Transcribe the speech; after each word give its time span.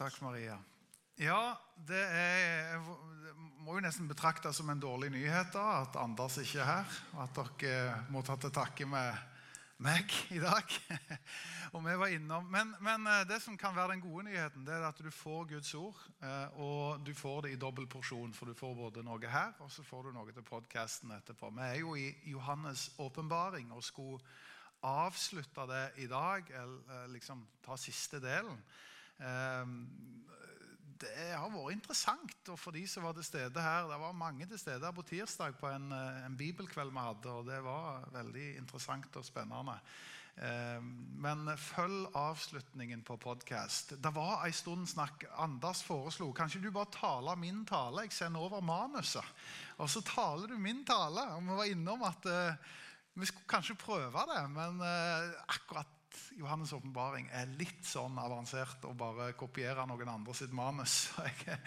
takk, 0.00 0.20
Maria. 0.24 0.56
Ja, 1.20 1.56
det 1.76 2.00
er, 2.00 2.70
jeg 2.72 3.34
må 3.60 3.74
jo 3.76 3.82
nesten 3.84 4.08
betraktes 4.08 4.56
som 4.56 4.70
en 4.72 4.80
dårlig 4.80 5.10
nyhet 5.12 5.50
da, 5.52 5.82
at 5.82 5.98
Anders 6.00 6.38
ikke 6.40 6.62
er 6.62 6.70
her. 6.70 6.94
og 7.12 7.26
At 7.26 7.40
dere 7.60 7.98
må 8.08 8.22
ta 8.24 8.38
til 8.40 8.54
takke 8.54 8.88
med 8.88 9.18
meg 9.84 10.14
i 10.32 10.40
dag. 10.40 10.72
og 11.74 11.84
vi 11.84 11.98
var 12.00 12.14
innom. 12.16 12.48
Men, 12.48 12.72
men, 12.80 13.04
eh, 13.12 13.26
det 13.28 13.42
som 13.44 13.60
kan 13.60 13.76
være 13.76 13.92
den 13.98 14.04
gode 14.06 14.24
nyheten, 14.30 14.64
det 14.64 14.78
er 14.78 14.88
at 14.88 15.04
du 15.04 15.10
får 15.12 15.50
Guds 15.52 15.74
ord. 15.76 16.00
Eh, 16.24 16.60
og 16.64 17.04
du 17.04 17.12
får 17.16 17.44
det 17.44 17.54
i 17.54 17.60
dobbel 17.60 17.88
porsjon, 17.92 18.32
for 18.36 18.48
du 18.48 18.56
får 18.56 18.76
både 18.78 19.04
noe 19.04 19.20
her 19.28 19.52
og 19.60 19.72
så 19.72 19.84
får 19.84 20.08
du 20.08 20.14
noe 20.16 20.32
til 20.32 20.46
podkasten 20.48 21.12
etterpå. 21.18 21.52
Vi 21.60 21.66
er 21.68 21.80
jo 21.82 21.96
i 21.96 22.14
Johannes' 22.32 22.88
åpenbaring 22.96 23.72
og 23.76 23.84
skulle 23.84 24.24
avslutte 24.80 25.68
det 25.68 25.88
i 26.00 26.08
dag, 26.08 26.48
eller 26.48 27.02
eh, 27.02 27.10
liksom 27.18 27.44
ta 27.66 27.76
siste 27.76 28.24
delen. 28.24 28.56
Det 31.00 31.26
har 31.32 31.48
vært 31.52 31.74
interessant. 31.76 32.36
Og 32.52 32.58
for 32.60 32.76
de 32.76 32.84
som 32.88 33.04
var 33.04 33.16
til 33.16 33.24
stede 33.24 33.64
her, 33.64 33.88
Det 33.88 34.00
var 34.00 34.12
mange 34.12 34.46
til 34.46 34.58
stede 34.58 34.84
her 34.84 34.92
på 34.96 35.02
tirsdag 35.02 35.56
på 35.60 35.68
en, 35.68 35.92
en 35.92 36.36
bibelkveld 36.36 36.90
vi 36.92 36.98
hadde. 36.98 37.30
og 37.30 37.46
Det 37.46 37.60
var 37.64 38.08
veldig 38.12 38.56
interessant 38.56 39.16
og 39.16 39.24
spennende. 39.24 39.78
Men 41.20 41.50
følg 41.58 42.06
avslutningen 42.16 43.02
på 43.04 43.16
podkast. 43.20 43.96
Det 44.00 44.12
var 44.14 44.46
en 44.46 44.52
stund 44.52 44.88
snakk 44.88 45.24
Anders 45.36 45.82
foreslo 45.84 46.30
kanskje 46.32 46.62
du 46.62 46.70
bare 46.72 46.92
taler 46.94 47.36
min 47.36 47.64
tale. 47.68 48.06
Jeg 48.06 48.12
sender 48.12 48.40
over 48.40 48.60
manuset. 48.60 49.24
Og 49.78 49.90
så 49.90 50.00
taler 50.00 50.48
du 50.48 50.58
min 50.58 50.84
tale. 50.84 51.26
Og 51.36 51.42
vi 51.42 51.56
var 51.60 51.72
innom 51.72 52.02
at 52.08 52.30
vi 53.14 53.26
skulle 53.26 53.50
kanskje 53.50 53.76
prøve 53.76 54.26
det, 54.32 54.42
men 54.54 54.80
akkurat 55.48 55.99
Johannes' 56.38 56.72
åpenbaring 56.76 57.28
er 57.36 57.50
litt 57.58 57.84
sånn 57.86 58.18
avansert 58.20 58.84
å 58.88 58.92
bare 58.96 59.32
kopiere 59.38 59.84
noen 59.88 60.08
andre 60.12 60.34
sitt 60.36 60.54
manus. 60.54 61.10
Jeg, 61.20 61.58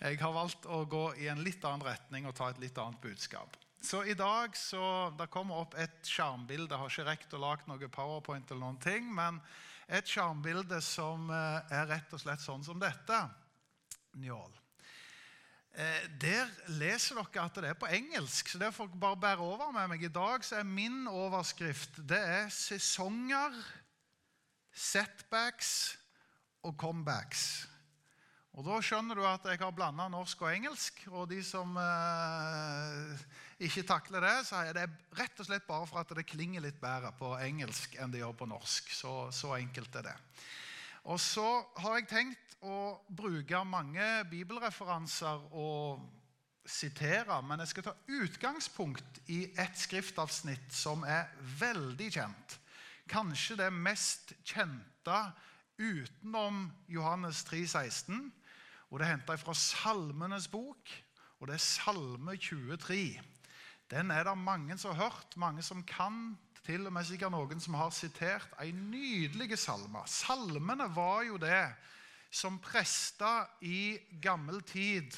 jeg, 0.00 0.20
har 0.20 0.32
valgt 0.34 0.66
å 0.66 0.84
gå 0.88 1.04
i 1.22 1.28
en 1.32 1.42
litt 1.44 1.64
annen 1.64 1.86
retning 1.86 2.28
og 2.28 2.36
ta 2.36 2.50
et 2.50 2.60
litt 2.62 2.78
annet 2.78 3.00
budskap. 3.02 3.56
Så 3.80 4.02
i 4.04 4.14
dag 4.14 4.56
så, 4.56 5.10
Det 5.16 5.30
kommer 5.32 5.62
opp 5.62 5.74
et 5.80 6.04
skjermbilde. 6.04 6.74
Jeg 6.74 6.80
har 6.82 6.92
ikke 6.92 7.08
rekt 7.08 7.36
å 7.36 7.40
lage 7.40 7.68
noe 7.68 7.88
powerpoint, 7.88 8.50
eller 8.50 8.66
noen 8.66 8.80
ting, 8.82 9.08
men 9.14 9.40
et 9.88 10.06
skjermbilde 10.06 10.78
som 10.84 11.30
eh, 11.34 11.76
er 11.80 11.88
rett 11.90 12.12
og 12.14 12.22
slett 12.22 12.42
sånn 12.44 12.64
som 12.66 12.78
dette. 12.80 13.22
Njål. 14.20 14.60
Eh, 15.70 16.06
der 16.18 16.48
leser 16.80 17.20
dere 17.20 17.44
at 17.44 17.58
det 17.62 17.68
er 17.70 17.78
på 17.78 17.90
engelsk, 17.90 18.48
så 18.50 18.58
det 18.58 18.72
får 18.74 18.88
dere 18.90 19.02
bare 19.04 19.20
bære 19.22 19.44
over 19.46 19.70
med 19.74 19.92
meg. 19.92 20.02
I 20.02 20.12
dag 20.12 20.42
så 20.44 20.58
er 20.58 20.66
min 20.66 21.04
overskrift 21.06 22.00
det 22.10 22.18
er 22.18 22.48
'sesonger, 22.50 23.54
setbacks 24.72 25.98
og 26.62 26.74
comebacks'. 26.78 27.70
Og 28.58 28.66
Da 28.66 28.80
skjønner 28.82 29.14
du 29.14 29.22
at 29.24 29.44
jeg 29.46 29.60
har 29.62 29.70
blanda 29.72 30.08
norsk 30.10 30.42
og 30.42 30.50
engelsk. 30.50 31.04
Og 31.14 31.28
de 31.30 31.38
som 31.46 31.76
eh, 31.78 33.22
ikke 33.62 33.86
takler 33.86 34.26
det, 34.26 34.34
så 34.48 34.64
er 34.66 34.74
det 34.76 34.88
rett 35.16 35.40
og 35.40 35.46
slett 35.46 35.68
bare 35.68 35.86
for 35.86 36.02
at 36.02 36.14
det 36.18 36.26
klinger 36.28 36.64
litt 36.64 36.80
bedre 36.82 37.12
på 37.16 37.36
engelsk 37.38 37.94
enn 37.96 38.12
det 38.12 38.24
gjør 38.24 38.36
på 38.42 38.50
norsk. 38.50 38.90
Så, 38.92 39.14
så 39.32 39.54
enkelt 39.56 39.94
er 40.02 40.10
det. 40.10 40.16
Og 41.08 41.20
så 41.22 41.46
har 41.80 42.00
jeg 42.00 42.10
tenkt 42.10 42.56
å 42.60 42.98
bruke 43.08 43.62
mange 43.64 44.06
bibelreferanser 44.28 45.46
og 45.56 46.02
sitere, 46.68 47.40
men 47.46 47.62
jeg 47.62 47.72
skal 47.72 47.86
ta 47.86 47.94
utgangspunkt 48.20 49.22
i 49.32 49.46
et 49.58 49.78
skriftavsnitt 49.80 50.74
som 50.74 51.06
er 51.08 51.30
veldig 51.62 52.10
kjent. 52.18 52.59
Kanskje 53.10 53.56
det 53.58 53.72
mest 53.74 54.34
kjente 54.46 55.16
utenom 55.80 56.68
Johannes 56.86 57.42
3, 57.48 57.64
16. 57.66 58.30
Og 58.90 58.98
Det 58.98 59.06
er 59.06 59.12
henta 59.16 59.36
fra 59.38 59.54
Salmenes 59.54 60.46
bok, 60.50 60.90
og 61.40 61.48
det 61.48 61.56
er 61.56 61.64
Salme 61.64 62.36
23. 62.36 63.20
Den 63.90 64.10
er 64.10 64.24
det 64.24 64.38
mange 64.38 64.78
som 64.78 64.94
har 64.94 65.10
hørt, 65.10 65.36
mange 65.36 65.62
som 65.62 65.82
kan. 65.82 66.38
Til 66.66 66.86
og 66.86 66.92
med 66.92 67.06
sikkert 67.08 67.32
noen 67.32 67.60
som 67.62 67.74
har 67.74 67.90
sitert 67.90 68.52
en 68.62 68.82
nydelig 68.92 69.58
salme. 69.58 70.02
Salmene 70.06 70.86
var 70.94 71.22
jo 71.26 71.38
det 71.40 71.72
som 72.30 72.60
prester 72.62 73.48
i 73.66 73.98
gammel 74.22 74.60
tid 74.62 75.16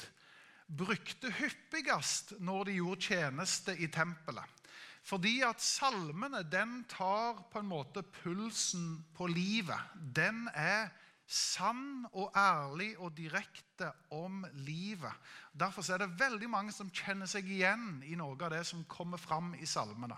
brukte 0.65 1.29
hyppigst 1.37 2.37
når 2.39 2.69
de 2.69 2.77
gjorde 2.79 3.09
tjeneste 3.09 3.75
i 3.77 3.89
tempelet. 3.91 4.62
Fordi 5.03 5.41
at 5.43 5.61
salmene 5.61 6.45
den 6.47 6.83
tar 6.89 7.43
på 7.51 7.59
en 7.59 7.67
måte 7.67 8.05
pulsen 8.23 9.03
på 9.15 9.27
livet. 9.27 9.79
Den 10.15 10.47
er 10.53 10.93
sann 11.27 12.05
og 12.13 12.31
ærlig 12.37 12.93
og 12.97 13.11
direkte 13.17 13.91
om 14.11 14.45
livet. 14.53 15.11
Derfor 15.51 15.85
er 15.91 16.03
det 16.03 16.19
veldig 16.19 16.49
mange 16.49 16.71
som 16.71 16.91
kjenner 16.91 17.27
seg 17.29 17.49
igjen 17.51 18.03
i 18.07 18.15
noe 18.19 18.37
av 18.39 18.53
det 18.53 18.63
som 18.67 18.85
kommer 18.87 19.19
fram 19.19 19.53
i 19.59 19.67
salmene. 19.67 20.17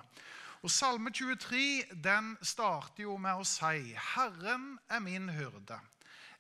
Og 0.66 0.72
Salme 0.72 1.12
23 1.14 1.98
den 2.02 2.32
starter 2.42 3.04
jo 3.04 3.18
med 3.22 3.38
å 3.38 3.46
si 3.46 3.94
'Herren 3.94 4.80
er 4.90 5.00
min 5.00 5.30
hyrde'. 5.30 5.80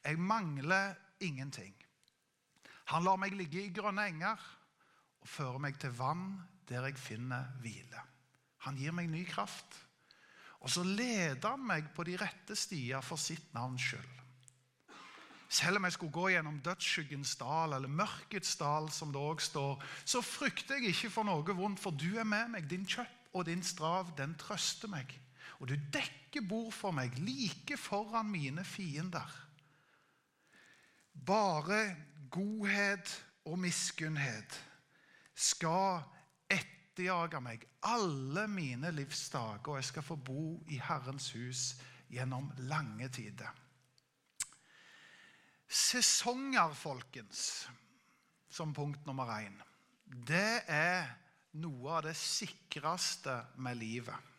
Jeg 0.03 0.19
mangler 0.19 0.95
ingenting. 1.19 1.75
Han 2.85 3.03
lar 3.03 3.17
meg 3.17 3.33
ligge 3.33 3.61
i 3.61 3.73
grønne 3.73 4.07
enger 4.07 4.41
og 5.21 5.27
fører 5.27 5.57
meg 5.57 5.79
til 5.79 5.89
vann 5.89 6.41
der 6.69 6.85
jeg 6.85 6.97
finner 6.97 7.45
hvile. 7.61 8.01
Han 8.65 8.77
gir 8.79 8.93
meg 8.95 9.09
ny 9.11 9.23
kraft. 9.29 9.79
Og 10.65 10.71
så 10.73 10.83
leder 10.85 11.45
han 11.45 11.61
meg 11.61 11.91
på 11.93 12.05
de 12.07 12.17
rette 12.17 12.57
stier 12.57 13.03
for 13.05 13.21
sitt 13.21 13.53
navns 13.53 13.85
skyld. 13.85 14.13
Selv 15.55 15.77
om 15.77 15.85
jeg 15.85 15.93
skulle 15.93 16.15
gå 16.15 16.29
gjennom 16.33 16.57
dødsskyggens 16.65 17.35
dal, 17.37 17.75
eller 17.77 17.91
mørkets 17.91 18.55
dal, 18.57 18.89
som 18.91 19.11
det 19.13 19.21
også 19.21 19.51
står, 19.51 19.83
så 20.03 20.21
frykter 20.25 20.79
jeg 20.79 20.95
ikke 20.95 21.11
for 21.13 21.27
noe 21.27 21.55
vondt, 21.55 21.79
for 21.79 21.93
du 21.93 22.17
er 22.17 22.25
med 22.27 22.55
meg. 22.55 22.65
Din 22.69 22.87
kjøtt 22.89 23.29
og 23.35 23.45
din 23.45 23.61
strav, 23.63 24.09
den 24.17 24.33
trøster 24.41 24.89
meg. 24.91 25.13
Og 25.61 25.69
du 25.69 25.75
dekker 25.93 26.43
bord 26.49 26.73
for 26.73 26.95
meg 26.95 27.13
like 27.21 27.77
foran 27.79 28.27
mine 28.31 28.65
fiender. 28.67 29.29
Bare 31.13 31.95
godhet 32.33 33.13
og 33.45 33.59
miskunnhet 33.61 34.57
skal 35.35 36.01
etterjage 36.95 37.41
meg 37.43 37.63
alle 37.83 38.45
mine 38.47 38.91
livsdager, 38.95 39.67
og 39.67 39.75
jeg 39.81 39.89
skal 39.89 40.05
få 40.05 40.15
bo 40.15 40.63
i 40.71 40.79
Herrens 40.79 41.33
hus 41.35 41.75
gjennom 42.07 42.47
lange 42.69 43.09
tider. 43.11 43.51
Sesonger, 45.67 46.71
folkens, 46.73 47.67
som 48.49 48.71
punkt 48.73 49.03
nummer 49.05 49.27
én, 49.41 49.57
det 50.05 50.63
er 50.71 51.09
noe 51.59 51.97
av 51.97 52.05
det 52.07 52.15
sikreste 52.15 53.35
med 53.59 53.75
livet. 53.81 54.31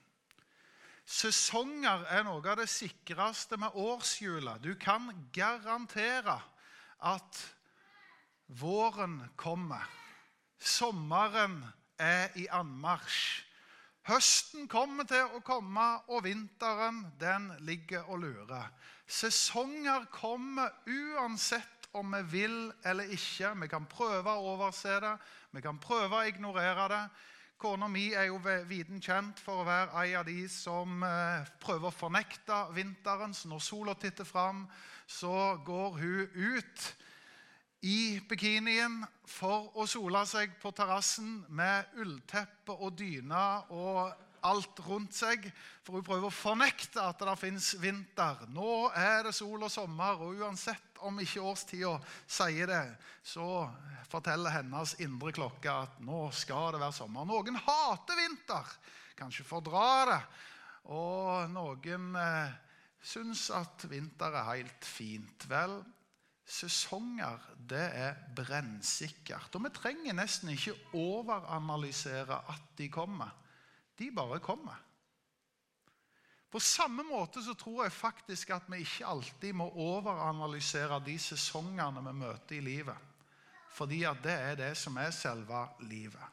Sesonger 1.05 2.06
er 2.09 2.25
noe 2.25 2.41
av 2.41 2.62
det 2.62 2.71
sikreste 2.72 3.59
med 3.61 3.77
årshjula. 3.77 4.56
Du 4.59 4.72
kan 4.81 5.11
garantere 5.33 6.41
at 7.05 7.43
våren 8.49 9.21
kommer. 9.37 9.84
Sommeren 10.56 11.61
er 11.99 12.34
i 12.37 12.47
anmarsj. 12.53 13.43
Høsten 14.07 14.69
kommer 14.71 15.07
til 15.11 15.33
å 15.34 15.41
komme, 15.43 15.84
og 16.15 16.23
vinteren 16.29 17.01
den 17.19 17.49
ligger 17.67 18.07
og 18.07 18.21
lurer. 18.23 18.69
Sesonger 19.07 20.07
kommer 20.15 20.71
uansett 20.87 21.89
om 21.97 22.15
vi 22.15 22.23
vil 22.31 22.59
eller 22.87 23.11
ikke. 23.11 23.51
Vi 23.62 23.71
kan 23.71 23.89
prøve 23.91 24.31
å 24.31 24.53
overse 24.53 25.01
det, 25.03 25.17
vi 25.51 25.65
kan 25.65 25.81
prøve 25.83 26.21
å 26.21 26.29
ignorere 26.29 26.87
det. 26.93 27.03
Kona 27.57 27.89
mi 27.89 28.11
er 28.13 28.28
jo 28.28 28.37
viden 28.69 29.01
kjent 29.01 29.41
for 29.41 29.63
å 29.63 29.67
være 29.67 30.03
ei 30.03 30.13
av 30.19 30.27
de 30.28 30.43
som 30.53 31.01
eh, 31.03 31.47
prøver 31.63 31.89
å 31.89 31.99
fornekte 31.99 32.59
vinteren. 32.77 33.33
Så 33.33 33.49
når 33.49 33.63
sola 33.65 33.95
titter 33.97 34.28
fram, 34.28 34.67
så 35.09 35.57
går 35.65 35.97
hun 36.03 36.37
ut 36.37 36.84
i 37.86 38.18
bikinien 38.27 39.03
for 39.28 39.71
å 39.78 39.86
sole 39.86 40.22
seg 40.27 40.56
på 40.62 40.72
terrassen 40.74 41.44
med 41.54 41.98
ullteppe 42.03 42.74
og 42.74 42.97
dyne 42.98 43.42
og 43.74 44.24
alt 44.47 44.80
rundt 44.86 45.15
seg. 45.16 45.47
For 45.84 45.98
hun 45.98 46.06
prøver 46.06 46.28
å 46.28 46.34
fornekte 46.34 47.03
at 47.03 47.22
det 47.22 47.36
fins 47.41 47.72
vinter. 47.83 48.42
Nå 48.54 48.88
er 48.97 49.27
det 49.28 49.34
sol 49.36 49.62
og 49.62 49.72
sommer, 49.72 50.18
og 50.22 50.42
uansett 50.42 51.00
om 51.06 51.18
ikke 51.22 51.44
årstida 51.44 51.94
sier 52.27 52.71
det, 52.71 52.84
så 53.27 53.66
forteller 54.10 54.54
hennes 54.54 54.97
indre 55.03 55.34
klokke 55.36 55.72
at 55.86 55.98
nå 56.03 56.27
skal 56.34 56.74
det 56.74 56.82
være 56.82 56.97
sommer. 56.97 57.27
Noen 57.28 57.59
hater 57.59 58.18
vinter, 58.22 58.77
kanskje 59.18 59.47
fordrar 59.47 60.12
det. 60.12 60.22
Og 60.94 61.50
noen 61.50 62.15
eh, 62.21 62.54
syns 63.03 63.48
at 63.54 63.86
vinter 63.91 64.34
er 64.34 64.50
helt 64.53 64.86
fint. 64.86 65.47
Vel, 65.50 65.80
sesonger 66.47 67.43
det 67.69 67.84
er 67.98 68.19
brennsikkert. 68.37 69.54
Og 69.54 69.65
vi 69.66 69.72
trenger 69.75 70.15
nesten 70.15 70.53
ikke 70.54 70.77
overanalysere 70.95 72.39
at 72.53 72.69
de 72.78 72.89
kommer. 72.93 73.33
De 73.98 74.10
bare 74.15 74.39
kommer. 74.41 74.77
På 76.51 76.60
samme 76.63 77.03
måte 77.04 77.43
så 77.43 77.57
tror 77.59 77.83
jeg 77.84 77.93
faktisk 77.93 78.51
at 78.54 78.69
vi 78.71 78.84
ikke 78.84 79.07
alltid 79.07 79.53
må 79.59 79.66
overanalysere 79.75 81.03
de 81.04 81.19
sesongene 81.19 82.04
vi 82.07 82.15
møter 82.16 82.57
i 82.57 82.63
livet. 82.65 82.97
Fordi 83.77 84.04
at 84.09 84.22
det 84.25 84.33
er 84.33 84.54
det 84.57 84.71
som 84.78 84.97
er 84.97 85.10
selve 85.13 85.66
livet. 85.84 86.33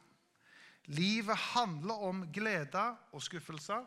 Livet 0.86 1.36
handler 1.36 2.06
om 2.08 2.22
glede 2.32 2.84
og 3.12 3.22
skuffelser. 3.22 3.84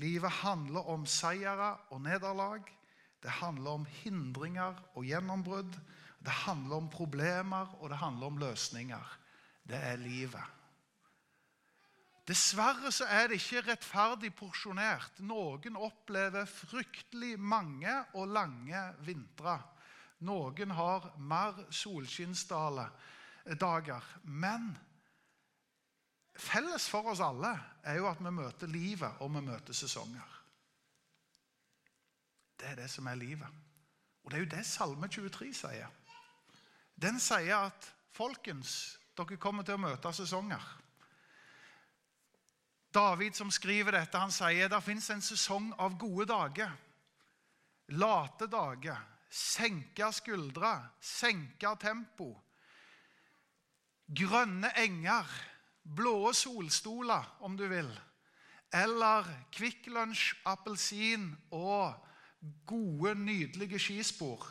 Livet 0.00 0.30
handler 0.30 0.88
om 0.88 1.06
seire 1.06 1.76
og 1.90 2.00
nederlag. 2.00 2.62
Det 3.20 3.30
handler 3.40 3.70
om 3.80 3.86
hindringer 4.00 4.78
og 4.94 5.04
gjennombrudd. 5.04 5.76
Det 6.20 6.32
handler 6.44 6.76
om 6.76 6.88
problemer, 6.92 7.74
og 7.80 7.90
det 7.92 7.98
handler 8.00 8.26
om 8.26 8.38
løsninger. 8.40 9.18
Det 9.68 9.76
er 9.76 9.96
livet. 10.00 10.44
Dessverre 12.30 12.92
så 12.94 13.04
er 13.10 13.26
det 13.28 13.40
ikke 13.40 13.64
rettferdig 13.66 14.30
porsjonert. 14.38 15.18
Noen 15.26 15.76
opplever 15.76 16.46
fryktelig 16.46 17.38
mange 17.40 18.04
og 18.14 18.28
lange 18.30 18.82
vintre. 19.06 19.56
Noen 20.28 20.70
har 20.76 21.08
mer 21.18 21.64
solskinnsdager. 21.72 22.90
Men 24.22 24.78
felles 26.36 26.88
for 26.92 27.10
oss 27.10 27.20
alle 27.24 27.58
er 27.82 27.96
jo 27.98 28.06
at 28.10 28.20
vi 28.20 28.30
møter 28.36 28.66
livet, 28.70 29.12
og 29.24 29.34
vi 29.34 29.40
møter 29.48 29.74
sesonger. 29.74 30.39
Det 32.60 32.68
er 32.68 32.76
det 32.82 32.90
som 32.92 33.08
er 33.08 33.16
livet. 33.16 33.48
Og 34.24 34.30
det 34.30 34.38
er 34.38 34.44
jo 34.44 34.52
det 34.52 34.66
Salme 34.68 35.08
23 35.08 35.54
sier. 35.56 35.88
Den 37.00 37.16
sier 37.20 37.70
at 37.70 37.88
folkens, 38.12 38.98
dere 39.16 39.40
kommer 39.40 39.64
til 39.64 39.78
å 39.78 39.84
møte 39.86 40.12
sesonger. 40.12 40.66
David 42.92 43.38
som 43.38 43.52
skriver 43.54 43.94
dette, 43.94 44.18
han 44.18 44.34
sier 44.34 44.68
det 44.68 44.82
fins 44.82 45.08
en 45.14 45.22
sesong 45.22 45.70
av 45.78 45.96
gode 45.98 46.26
dager. 46.28 46.72
Late 47.96 48.48
dager. 48.50 48.98
Senke 49.30 50.10
skuldre. 50.12 50.72
Senke 51.00 51.70
tempo. 51.80 52.32
Grønne 54.06 54.72
enger. 54.82 55.30
Blå 55.82 56.32
solstoler, 56.36 57.24
om 57.40 57.56
du 57.56 57.64
vil. 57.70 57.88
Eller 58.74 59.26
Kvikk 59.54 59.86
Lunsj, 59.94 60.34
appelsin 60.46 61.30
og 61.56 62.09
gode, 62.66 63.14
nydelige 63.14 63.78
skispor. 63.78 64.46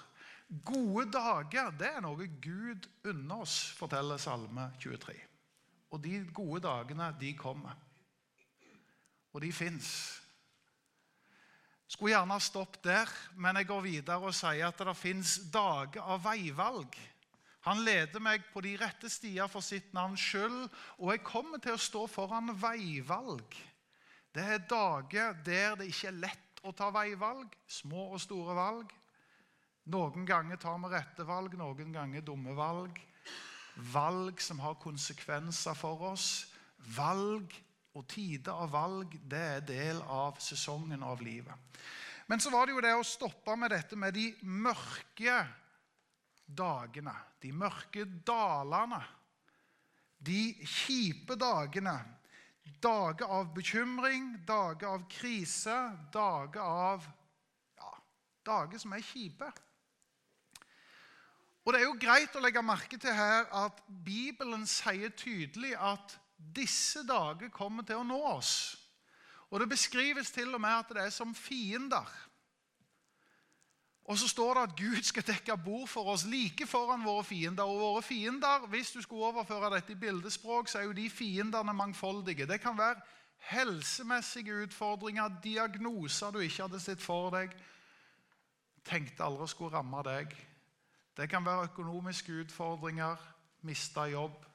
Gode 0.65 1.11
dager 1.13 1.69
det 1.77 1.91
er 1.93 2.01
noe 2.01 2.27
Gud 2.41 2.87
unner 3.05 3.43
oss, 3.43 3.69
forteller 3.77 4.17
Salme 4.21 4.71
23. 4.81 5.13
Og 5.93 6.01
de 6.03 6.23
gode 6.33 6.63
dagene, 6.65 7.11
de 7.19 7.33
kommer. 7.37 7.77
Og 9.33 9.41
de 9.41 9.51
fins. 9.53 9.91
Skulle 11.89 12.13
gjerne 12.13 12.35
ha 12.37 12.41
stoppet 12.41 12.83
der, 12.85 13.13
men 13.35 13.57
jeg 13.57 13.69
går 13.69 13.81
videre 13.85 14.29
og 14.29 14.35
sier 14.37 14.69
at 14.69 14.81
det 14.85 14.97
fins 14.97 15.39
dager 15.53 16.05
av 16.05 16.21
veivalg. 16.25 16.97
Han 17.65 17.81
leder 17.83 18.21
meg 18.23 18.45
på 18.53 18.61
de 18.63 18.75
rette 18.79 19.09
stier 19.11 19.49
for 19.51 19.65
sitt 19.65 19.89
navns 19.93 20.21
skyld, 20.21 20.69
og 20.97 21.11
jeg 21.11 21.25
kommer 21.25 21.61
til 21.61 21.75
å 21.75 21.81
stå 21.81 22.05
foran 22.09 22.53
veivalg. 22.57 23.57
Det 24.33 24.45
er 24.45 24.67
dager 24.69 25.33
der 25.45 25.75
det 25.79 25.89
ikke 25.89 26.11
er 26.11 26.21
lett 26.23 26.48
å 26.63 26.73
ta 26.75 26.89
veivalg, 26.93 27.53
små 27.67 28.09
og 28.13 28.21
store 28.21 28.55
valg. 28.57 28.91
Noen 29.89 30.25
ganger 30.27 30.59
tar 30.61 30.77
vi 30.83 30.91
rette 30.91 31.25
valg, 31.25 31.55
noen 31.57 31.93
ganger 31.95 32.25
dumme 32.25 32.53
valg. 32.57 32.99
Valg 33.93 34.41
som 34.43 34.59
har 34.59 34.77
konsekvenser 34.81 35.77
for 35.77 36.11
oss. 36.11 36.49
Valg 36.95 37.55
og 37.97 38.05
tider 38.11 38.53
av 38.53 38.73
valg 38.73 39.15
det 39.29 39.45
er 39.55 39.65
del 39.65 40.01
av 40.03 40.37
sesongen 40.43 41.03
av 41.03 41.23
livet. 41.25 41.55
Men 42.29 42.41
så 42.43 42.51
var 42.53 42.67
det 42.67 42.75
jo 42.75 42.83
det 42.85 42.93
å 42.93 43.07
stoppe 43.07 43.55
med 43.57 43.73
dette 43.73 43.97
med 43.97 44.13
de 44.13 44.27
mørke 44.45 45.39
dagene. 46.45 47.15
De 47.41 47.51
mørke 47.55 48.05
dalene. 48.05 49.01
De 50.19 50.53
kjipe 50.67 51.33
dagene. 51.39 51.95
Dager 52.83 53.25
av 53.25 53.53
bekymring, 53.55 54.45
dager 54.47 54.87
av 54.87 55.07
krise, 55.11 55.75
dager 56.13 56.61
av 56.61 57.07
ja, 57.77 57.91
Dager 58.45 58.81
som 58.81 58.93
er 58.93 59.03
kjipe. 59.03 59.49
Og 61.65 61.73
Det 61.73 61.81
er 61.81 61.85
jo 61.85 61.99
greit 62.01 62.35
å 62.35 62.41
legge 62.41 62.63
merke 62.65 62.97
til 62.97 63.13
her 63.13 63.49
at 63.65 63.81
Bibelen 63.87 64.65
sier 64.65 65.11
tydelig 65.13 65.75
at 65.75 66.15
disse 66.39 67.03
dager 67.05 67.51
kommer 67.53 67.85
til 67.85 67.99
å 67.99 68.07
nå 68.07 68.17
oss. 68.31 68.53
Og 69.49 69.59
Det 69.59 69.69
beskrives 69.69 70.31
til 70.31 70.53
og 70.55 70.61
med 70.61 70.73
at 70.73 70.95
det 70.95 71.03
er 71.03 71.13
som 71.13 71.35
fiender. 71.35 72.07
Og 74.09 74.17
så 74.17 74.27
står 74.27 74.53
det 74.53 74.61
at 74.61 74.75
Gud 74.77 75.03
skal 75.05 75.25
dekke 75.27 75.57
bord 75.61 75.87
for 75.87 76.09
oss 76.09 76.25
like 76.25 76.65
foran 76.67 77.05
våre 77.05 77.23
fiender. 77.23 77.63
Og 77.63 77.79
våre 77.79 78.01
fiender, 78.01 78.65
Hvis 78.67 78.91
du 78.91 79.01
skulle 79.01 79.25
overføre 79.25 79.75
dette 79.75 79.93
i 79.93 79.95
bildespråk, 79.95 80.67
så 80.67 80.79
er 80.79 80.83
jo 80.83 80.91
de 80.91 81.09
fiendene 81.09 81.73
mangfoldige. 81.73 82.45
Det 82.45 82.61
kan 82.61 82.77
være 82.77 83.01
helsemessige 83.37 84.63
utfordringer, 84.63 85.29
diagnoser 85.43 86.31
du 86.31 86.39
ikke 86.39 86.63
hadde 86.63 86.79
sett 86.79 87.01
for 87.01 87.29
deg. 87.29 87.53
Tenkte 88.85 89.23
aldri 89.23 89.47
skulle 89.47 89.77
ramme 89.77 90.01
deg. 90.03 90.33
Det 91.17 91.29
kan 91.29 91.45
være 91.45 91.69
økonomiske 91.69 92.33
utfordringer, 92.41 93.15
miste 93.61 94.01
jobb. 94.09 94.45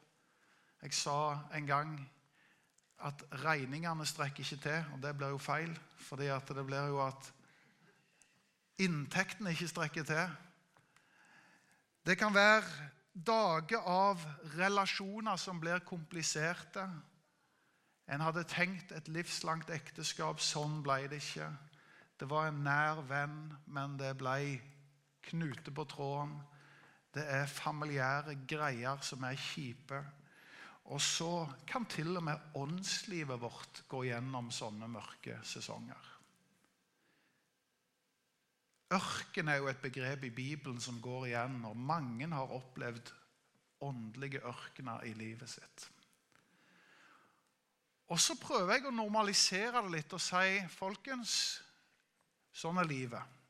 Jeg 0.82 0.92
sa 0.92 1.38
en 1.54 1.66
gang 1.66 2.10
at 3.04 3.22
regningene 3.44 4.06
strekker 4.06 4.42
ikke 4.42 4.62
til, 4.62 4.84
og 4.94 5.02
det 5.02 5.16
blir 5.16 5.28
jo 5.28 5.38
feil. 5.38 5.78
fordi 5.96 6.26
det 6.26 6.66
blir 6.66 6.86
jo 6.88 7.06
at 7.06 7.33
inntektene 8.78 9.54
ikke 9.54 9.70
strekker 9.70 10.06
til. 10.08 10.36
Det 12.04 12.18
kan 12.20 12.34
være 12.34 12.90
dager 13.14 13.86
av 13.88 14.22
relasjoner 14.56 15.38
som 15.40 15.60
blir 15.62 15.84
kompliserte. 15.86 16.84
En 18.10 18.20
hadde 18.20 18.44
tenkt 18.50 18.92
et 18.92 19.08
livslangt 19.08 19.70
ekteskap. 19.72 20.42
Sånn 20.42 20.82
ble 20.84 21.06
det 21.08 21.22
ikke. 21.22 21.48
Det 22.20 22.28
var 22.30 22.50
en 22.50 22.64
nær 22.66 23.00
venn, 23.08 23.38
men 23.66 23.96
det 23.98 24.12
ble 24.20 24.58
knute 25.30 25.72
på 25.74 25.86
tråden. 25.88 26.36
Det 27.14 27.24
er 27.30 27.46
familiære 27.48 28.36
greier 28.50 29.00
som 29.06 29.24
er 29.24 29.38
kjipe. 29.38 30.02
Og 30.92 31.00
så 31.00 31.46
kan 31.66 31.86
til 31.88 32.16
og 32.18 32.26
med 32.26 32.58
åndslivet 32.60 33.40
vårt 33.40 33.84
gå 33.88 34.02
gjennom 34.10 34.50
sånne 34.52 34.90
mørke 34.90 35.38
sesonger. 35.46 36.13
Ørken 38.94 39.48
er 39.48 39.58
jo 39.58 39.68
et 39.70 39.82
begrep 39.82 40.24
i 40.28 40.30
Bibelen 40.34 40.80
som 40.80 41.00
går 41.02 41.26
igjen, 41.32 41.58
og 41.66 41.76
mange 41.76 42.28
har 42.30 42.54
opplevd 42.54 43.10
åndelige 43.84 44.44
ørkener 44.46 45.02
i 45.08 45.12
livet 45.18 45.50
sitt. 45.50 45.88
Og 48.12 48.20
så 48.20 48.36
prøver 48.38 48.76
jeg 48.76 48.86
å 48.86 48.94
normalisere 48.94 49.80
det 49.86 49.94
litt 49.96 50.12
og 50.12 50.22
si 50.22 50.58
folkens, 50.76 51.36
sånn 52.54 52.78
er 52.78 52.88
livet. 52.88 53.40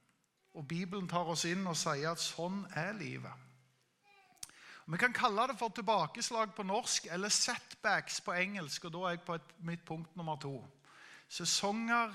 Og 0.54 0.66
Bibelen 0.70 1.08
tar 1.10 1.26
oss 1.28 1.44
inn 1.50 1.66
og 1.66 1.76
sier 1.76 2.12
at 2.14 2.22
sånn 2.22 2.62
er 2.78 2.94
livet. 2.96 3.44
Vi 4.86 5.00
kan 5.00 5.16
kalle 5.16 5.48
det 5.48 5.56
for 5.58 5.72
tilbakeslag 5.72 6.52
på 6.54 6.66
norsk 6.68 7.08
eller 7.12 7.32
setbacks 7.32 8.20
på 8.20 8.34
engelsk. 8.36 8.84
og 8.84 8.92
Da 8.92 9.02
er 9.04 9.16
jeg 9.16 9.24
på 9.26 9.34
et, 9.34 9.54
mitt 9.64 9.84
punkt 9.84 10.16
nummer 10.16 10.36
to. 10.36 10.58
Sesonger 11.28 12.12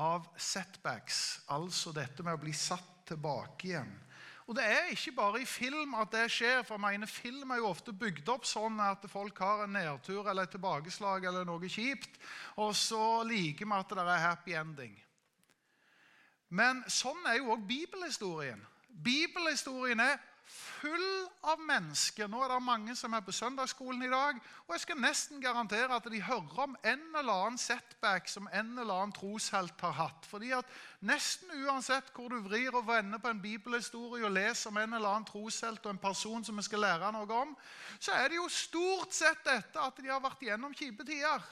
av 0.00 0.28
setbacks, 0.40 1.40
altså 1.52 1.92
dette 1.92 2.24
med 2.24 2.38
å 2.38 2.40
bli 2.40 2.54
satt 2.56 3.04
tilbake 3.10 3.68
igjen. 3.68 3.90
Og 4.50 4.56
Det 4.58 4.64
er 4.66 4.88
ikke 4.90 5.12
bare 5.14 5.42
i 5.42 5.46
film 5.46 5.92
at 5.94 6.10
det 6.10 6.24
skjer. 6.32 6.64
for 6.66 6.74
jeg 6.74 6.80
mener 6.80 7.06
Film 7.06 7.50
er 7.50 7.60
jo 7.60 7.68
ofte 7.68 7.92
bygd 7.92 8.28
opp 8.28 8.44
sånn 8.44 8.80
at 8.80 9.04
folk 9.06 9.38
har 9.38 9.62
en 9.64 9.72
nedtur 9.72 10.26
eller 10.26 10.42
et 10.42 10.50
tilbakeslag 10.50 11.24
eller 11.24 11.44
noe 11.44 11.68
kjipt, 11.68 12.18
og 12.56 12.74
så 12.74 13.22
liker 13.22 13.66
vi 13.66 13.78
at 13.78 13.88
det 13.88 13.98
er 13.98 14.26
happy 14.26 14.56
ending. 14.58 14.96
Men 16.48 16.82
sånn 16.88 17.22
er 17.30 17.38
jo 17.38 17.52
òg 17.54 17.62
bibelhistorien. 17.68 18.66
Bibelhistorien 18.88 20.00
er 20.00 20.18
full 20.50 21.06
av 21.46 21.60
mennesker. 21.62 22.28
Nå 22.28 22.40
er 22.44 22.52
det 22.52 22.58
mange 22.64 22.94
som 22.98 23.12
er 23.16 23.22
på 23.24 23.34
søndagsskolen 23.34 24.02
i 24.04 24.10
dag. 24.10 24.38
Og 24.66 24.74
jeg 24.74 24.82
skal 24.84 25.00
nesten 25.00 25.42
garantere 25.42 25.96
at 25.96 26.08
de 26.12 26.22
hører 26.24 26.64
om 26.64 26.76
en 26.82 27.04
eller 27.20 27.32
annen 27.46 27.60
setback 27.60 28.28
som 28.30 28.48
en 28.48 28.72
eller 28.78 28.94
annen 28.94 29.14
troshelt 29.16 29.84
har 29.84 29.96
hatt. 29.98 30.28
Fordi 30.30 30.52
at 30.56 30.74
nesten 31.06 31.52
uansett 31.64 32.10
hvor 32.16 32.32
du 32.32 32.40
vrir 32.44 32.74
og 32.74 32.88
vender 32.88 33.22
på 33.22 33.32
en 33.32 33.42
bibelhistorie 33.42 34.26
og 34.26 34.34
leser 34.36 34.72
om 34.72 34.80
en 34.82 34.98
eller 34.98 35.12
annen 35.14 35.28
troshelt 35.28 35.84
og 35.86 35.94
en 35.94 36.02
person 36.02 36.44
som 36.46 36.60
vi 36.60 36.66
skal 36.66 36.84
lære 36.86 37.12
noe 37.16 37.40
om, 37.44 37.56
så 37.98 38.16
er 38.16 38.28
det 38.28 38.40
jo 38.40 38.50
stort 38.52 39.16
sett 39.16 39.44
dette 39.46 39.80
at 39.80 40.00
de 40.00 40.12
har 40.12 40.22
vært 40.24 40.44
gjennom 40.48 40.76
kjipe 40.76 41.06
tider. 41.06 41.44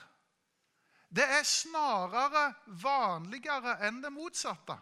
Det 1.08 1.24
er 1.24 1.46
snarere 1.46 2.50
vanligere 2.82 3.78
enn 3.88 4.02
det 4.04 4.12
motsatte. 4.12 4.76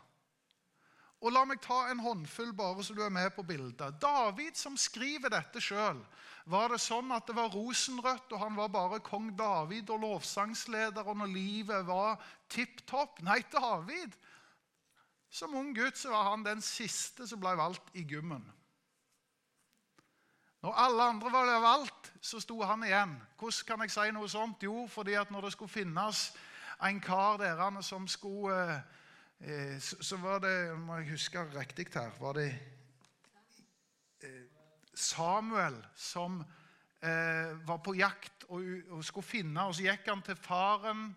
Og 1.24 1.32
La 1.32 1.46
meg 1.48 1.62
ta 1.64 1.86
en 1.88 2.02
håndfull, 2.04 2.52
bare 2.56 2.84
så 2.84 2.94
du 2.94 3.00
er 3.02 3.12
med 3.12 3.30
på 3.32 3.44
bildet. 3.46 3.96
David, 4.02 4.56
som 4.58 4.76
skriver 4.76 5.32
dette 5.32 5.62
sjøl, 5.64 6.02
var 6.46 6.70
det 6.70 6.78
sånn 6.78 7.10
at 7.16 7.26
det 7.26 7.34
var 7.34 7.50
rosenrødt, 7.50 8.34
og 8.36 8.42
han 8.42 8.58
var 8.58 8.68
bare 8.70 9.00
kong 9.02 9.32
David 9.38 9.88
og 9.90 10.04
lovsangsleder, 10.04 11.08
og 11.08 11.16
når 11.22 11.32
livet 11.32 11.86
var 11.88 12.20
tipp 12.52 12.84
topp? 12.86 13.22
Nei, 13.26 13.40
David 13.52 14.14
Som 15.36 15.56
ung 15.58 15.72
gutt 15.74 15.98
så 15.98 16.12
var 16.12 16.30
han 16.30 16.44
den 16.46 16.62
siste 16.62 17.26
som 17.26 17.40
ble 17.42 17.50
valgt 17.58 17.90
i 17.98 18.04
gymmen. 18.08 18.44
Når 20.62 20.78
alle 20.80 21.08
andre 21.10 21.32
var 21.34 21.50
valgt, 21.60 22.12
så 22.22 22.38
sto 22.40 22.60
han 22.62 22.84
igjen. 22.86 23.16
Hvordan 23.36 23.66
kan 23.66 23.82
jeg 23.84 23.92
si 23.92 24.06
noe 24.14 24.30
sånt? 24.30 24.62
Jo, 24.62 24.86
fordi 24.88 25.16
at 25.18 25.30
når 25.34 25.48
det 25.48 25.52
skulle 25.56 25.70
finnes 25.70 26.30
en 26.82 27.00
kar 27.00 27.42
der 27.42 27.82
som 27.82 28.08
skulle 28.08 28.82
eh, 29.40 29.78
så, 29.80 30.16
var 30.16 30.40
det 30.44 30.78
Må 30.78 31.00
jeg 31.00 31.10
huske 31.10 31.44
riktig 31.54 31.88
her 31.94 32.12
Var 32.20 32.32
det 32.38 32.48
eh, 34.22 34.44
Samuel 34.94 35.76
som 35.94 36.40
eh, 37.02 37.52
var 37.68 37.82
på 37.84 37.94
jakt 37.94 38.46
og, 38.48 38.64
og, 38.90 39.04
skulle 39.04 39.26
finne 39.26 39.66
Og 39.68 39.74
så 39.76 39.88
gikk 39.90 40.08
han 40.08 40.22
til 40.24 40.38
faren. 40.40 41.10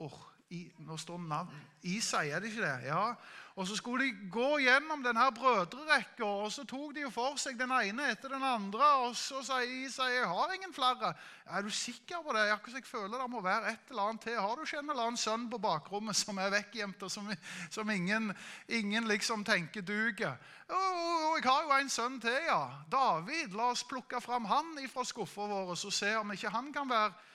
Oh, 0.00 0.20
i, 0.50 0.64
Nå 0.82 0.96
står 0.98 1.20
navn 1.30 1.52
Isai, 1.86 2.28
er 2.28 2.42
det 2.42 2.50
ikke 2.50 2.64
det? 2.64 2.88
Ja. 2.90 3.14
Og 3.56 3.66
Så 3.66 3.76
skulle 3.76 4.04
de 4.04 4.28
gå 4.32 4.58
gjennom 4.62 5.02
denne 5.04 5.26
brødrerekka, 5.36 6.24
og 6.24 6.52
så 6.52 6.64
tok 6.64 6.94
de 6.94 7.02
jo 7.02 7.10
for 7.12 7.38
seg 7.40 7.58
den 7.58 7.72
ene 7.72 8.10
etter 8.12 8.32
den 8.32 8.44
andre. 8.44 8.86
Og 9.04 9.16
så 9.16 9.40
sier 9.44 9.72
Isai 9.86 10.10
jeg 10.14 10.28
har 10.28 10.54
ingen 10.54 10.72
flere. 10.72 11.12
Er 11.46 11.62
du 11.62 11.70
sikker 11.70 12.22
på 12.24 12.34
det? 12.36 12.46
Jeg 12.48 12.84
føler 12.84 13.18
det 13.18 13.30
må 13.30 13.40
være 13.44 13.72
et 13.72 13.90
eller 13.90 14.10
annet 14.10 14.26
til. 14.26 14.38
Har 14.40 14.56
du 14.56 14.62
ikke 14.64 14.78
en 14.78 14.90
eller 14.90 15.06
annen 15.06 15.20
sønn 15.20 15.48
på 15.50 15.58
bakrommet 15.58 16.16
som 16.16 16.38
er 16.38 16.52
vekkgjemt, 16.56 17.02
og 17.02 17.10
som, 17.10 17.32
som 17.70 17.90
ingen, 17.90 18.32
ingen, 18.68 19.08
liksom 19.08 19.44
tenker 19.44 19.82
duger? 19.82 20.36
Jeg 20.70 21.44
har 21.48 21.64
jo 21.64 21.80
en 21.80 21.90
sønn 21.90 22.20
til, 22.20 22.38
ja. 22.46 22.62
David. 22.92 23.56
La 23.56 23.72
oss 23.74 23.84
plukke 23.84 24.20
fram 24.20 24.48
han 24.50 24.76
ifra 24.84 25.04
skuffa 25.04 25.48
vår 25.50 25.74
og 25.74 25.92
se 25.92 26.14
om 26.16 26.32
ikke 26.32 26.54
han 26.54 26.72
kan 26.72 26.88
være 26.90 27.29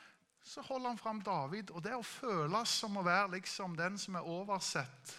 så 0.45 0.61
holder 0.61 0.93
han 0.93 0.97
fram 1.01 1.21
David. 1.25 1.71
Og 1.73 1.83
det 1.83 1.95
å 1.97 2.05
føles 2.05 2.69
som 2.69 2.97
å 2.97 3.05
være 3.05 3.33
liksom 3.39 3.75
den 3.77 3.97
som 3.97 4.15
er 4.19 4.29
oversett, 4.29 5.13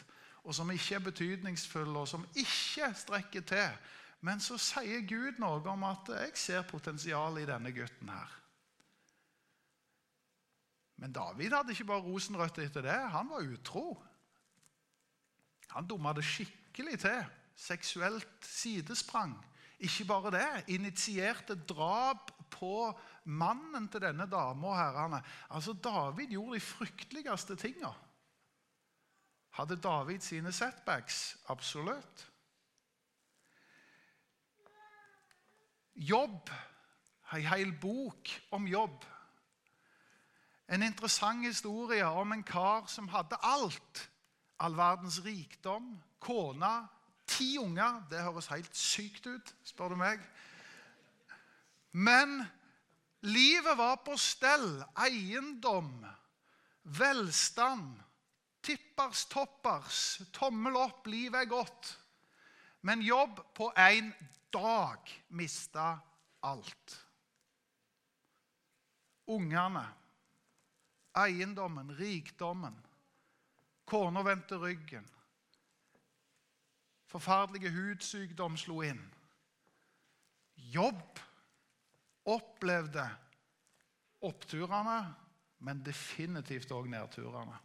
og 0.46 0.54
som 0.54 0.70
ikke 0.70 1.00
er 1.00 1.06
betydningsfull, 1.08 1.96
og 1.98 2.06
som 2.08 2.26
ikke 2.38 2.92
strekker 2.94 3.46
til. 3.50 3.78
Men 4.22 4.40
så 4.40 4.58
sier 4.58 5.02
Gud 5.06 5.40
noe 5.42 5.60
om 5.68 5.84
at 5.84 6.08
'jeg 6.08 6.36
ser 6.38 6.62
potensial 6.62 7.38
i 7.38 7.46
denne 7.46 7.72
gutten 7.72 8.08
her'. 8.08 8.36
Men 10.96 11.12
David 11.12 11.52
hadde 11.52 11.72
ikke 11.72 11.84
bare 11.84 12.06
rosenrødt 12.06 12.58
etter 12.58 12.82
det. 12.82 13.10
Han 13.10 13.28
var 13.28 13.40
utro. 13.40 14.02
Han 15.68 15.86
dumma 15.86 16.12
det 16.12 16.24
skikkelig 16.24 16.98
til. 17.00 17.24
Seksuelt 17.56 18.46
sidesprang. 18.46 19.36
Ikke 19.78 20.04
bare 20.04 20.30
det. 20.30 20.64
Initierte 20.68 21.54
drap 21.54 22.32
på 22.50 22.98
mannen 23.26 23.88
til 23.90 24.02
denne 24.02 24.26
dama 24.30 24.70
og 24.72 24.78
herrene. 24.78 25.22
Altså, 25.50 25.72
David 25.72 26.30
gjorde 26.34 26.54
de 26.54 26.60
frykteligste 26.60 27.56
tinga. 27.56 27.92
Hadde 29.56 29.76
David 29.80 30.20
sine 30.20 30.52
setbacks? 30.52 31.36
Absolutt. 31.48 32.26
Jobb. 35.94 36.50
Ei 37.32 37.42
hel 37.42 37.72
bok 37.80 38.30
om 38.54 38.66
jobb. 38.68 39.04
En 40.68 40.82
interessant 40.82 41.46
historie 41.46 42.06
om 42.06 42.32
en 42.32 42.42
kar 42.44 42.86
som 42.90 43.08
hadde 43.08 43.38
alt. 43.42 44.10
All 44.60 44.76
verdens 44.76 45.18
rikdom, 45.24 46.02
kone, 46.20 46.88
ti 47.26 47.56
unger. 47.58 48.02
Det 48.10 48.22
høres 48.22 48.50
helt 48.52 48.76
sykt 48.76 49.26
ut, 49.26 49.54
spør 49.64 49.94
du 49.94 49.98
meg. 50.00 50.22
Men 51.92 52.42
livet 53.20 53.78
var 53.78 53.96
på 54.04 54.16
stell. 54.16 54.84
Eiendom, 54.94 56.06
velstand 56.82 58.02
Tippers, 58.66 59.24
toppers, 59.30 59.98
tommel 60.34 60.74
opp, 60.80 61.06
livet 61.06 61.44
er 61.44 61.50
godt. 61.50 61.90
Men 62.82 63.02
jobb 63.02 63.38
på 63.54 63.68
én 63.78 64.08
dag 64.50 65.12
mista 65.38 66.00
alt. 66.42 66.96
Ungene, 69.30 69.84
eiendommen, 71.14 71.94
rikdommen. 71.94 72.74
Kona 73.86 74.24
vendte 74.26 74.58
ryggen. 74.58 75.06
Forferdelige 77.06 77.70
hudsykdom 77.70 78.58
slo 78.58 78.80
inn. 78.82 79.04
Jobb 80.74 81.22
opplevde 82.26 83.04
oppturene, 84.26 84.98
men 85.64 85.82
definitivt 85.84 86.72
òg 86.74 86.88
nedturene. 86.90 87.56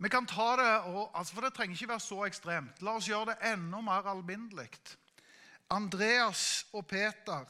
Vi 0.00 0.08
kan 0.08 0.26
ta 0.26 0.54
det, 0.56 0.70
og, 0.88 1.10
altså 1.12 1.34
for 1.34 1.44
Det 1.44 1.54
trenger 1.54 1.76
ikke 1.76 1.92
være 1.92 2.00
så 2.00 2.24
ekstremt. 2.24 2.82
La 2.82 2.96
oss 2.96 3.08
gjøre 3.08 3.34
det 3.34 3.52
enda 3.52 3.82
mer 3.84 4.06
alminnelig. 4.08 4.70
Andreas 5.70 6.66
og 6.72 6.86
Peter, 6.86 7.44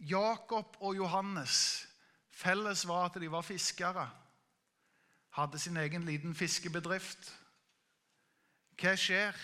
Jakob 0.00 0.76
og 0.80 0.96
Johannes 0.96 1.86
Felles 2.32 2.86
var 2.88 3.10
at 3.10 3.20
de 3.20 3.30
var 3.30 3.44
fiskere. 3.46 4.08
Hadde 5.36 5.58
sin 5.58 5.76
egen 5.76 6.04
liten 6.04 6.34
fiskebedrift. 6.34 7.28
Hva 8.80 8.96
skjer? 8.98 9.36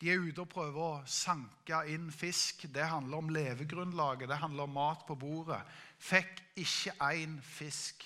De 0.00 0.10
er 0.12 0.20
ute 0.20 0.42
og 0.42 0.50
prøver 0.52 0.82
å 0.82 1.04
sanke 1.08 1.78
inn 1.88 2.10
fisk. 2.12 2.66
Det 2.68 2.84
handler 2.84 3.22
om 3.22 3.30
levegrunnlaget, 3.32 4.28
det 4.28 4.42
handler 4.42 4.68
om 4.68 4.76
mat 4.76 5.06
på 5.08 5.16
bordet. 5.16 5.62
Fikk 5.98 6.42
ikke 6.60 6.96
én 7.14 7.40
fisk. 7.40 8.04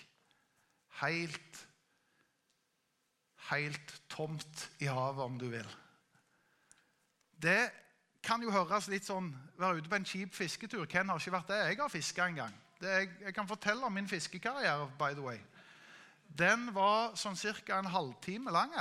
Helt 1.01 1.67
helt 3.51 3.95
tomt 4.11 4.71
i 4.79 4.89
havet, 4.91 5.25
om 5.25 5.39
du 5.39 5.49
vil. 5.51 5.77
Det 7.43 7.71
kan 8.23 8.43
jo 8.43 8.53
høres 8.53 8.91
litt 8.93 9.07
sånn 9.09 9.31
Være 9.61 9.81
ute 9.81 9.91
på 9.93 9.99
en 9.99 10.07
kjip 10.09 10.33
fisketur. 10.33 10.87
Hvem 10.89 11.11
har 11.13 11.21
ikke 11.21 11.35
vært 11.35 11.51
det? 11.53 11.57
Jeg 11.69 11.77
har 11.77 11.91
fiska 11.93 12.27
en 12.31 12.39
gang. 12.39 12.55
Jeg, 12.81 13.11
jeg, 13.27 13.35
kan 13.37 13.49
fortelle 13.49 13.85
om 13.85 13.93
min 13.93 14.09
fiskekarriere. 14.09 14.87
by 14.97 15.13
the 15.13 15.21
way. 15.21 15.37
Den 16.25 16.71
var 16.73 17.13
sånn 17.21 17.37
ca. 17.37 17.77
en 17.77 17.91
halvtime 17.93 18.51
lang. 18.51 18.73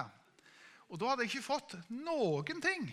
Og 0.89 1.00
da 1.00 1.12
hadde 1.12 1.25
jeg 1.25 1.34
ikke 1.34 1.46
fått 1.46 1.75
noen 1.93 2.62
ting 2.63 2.88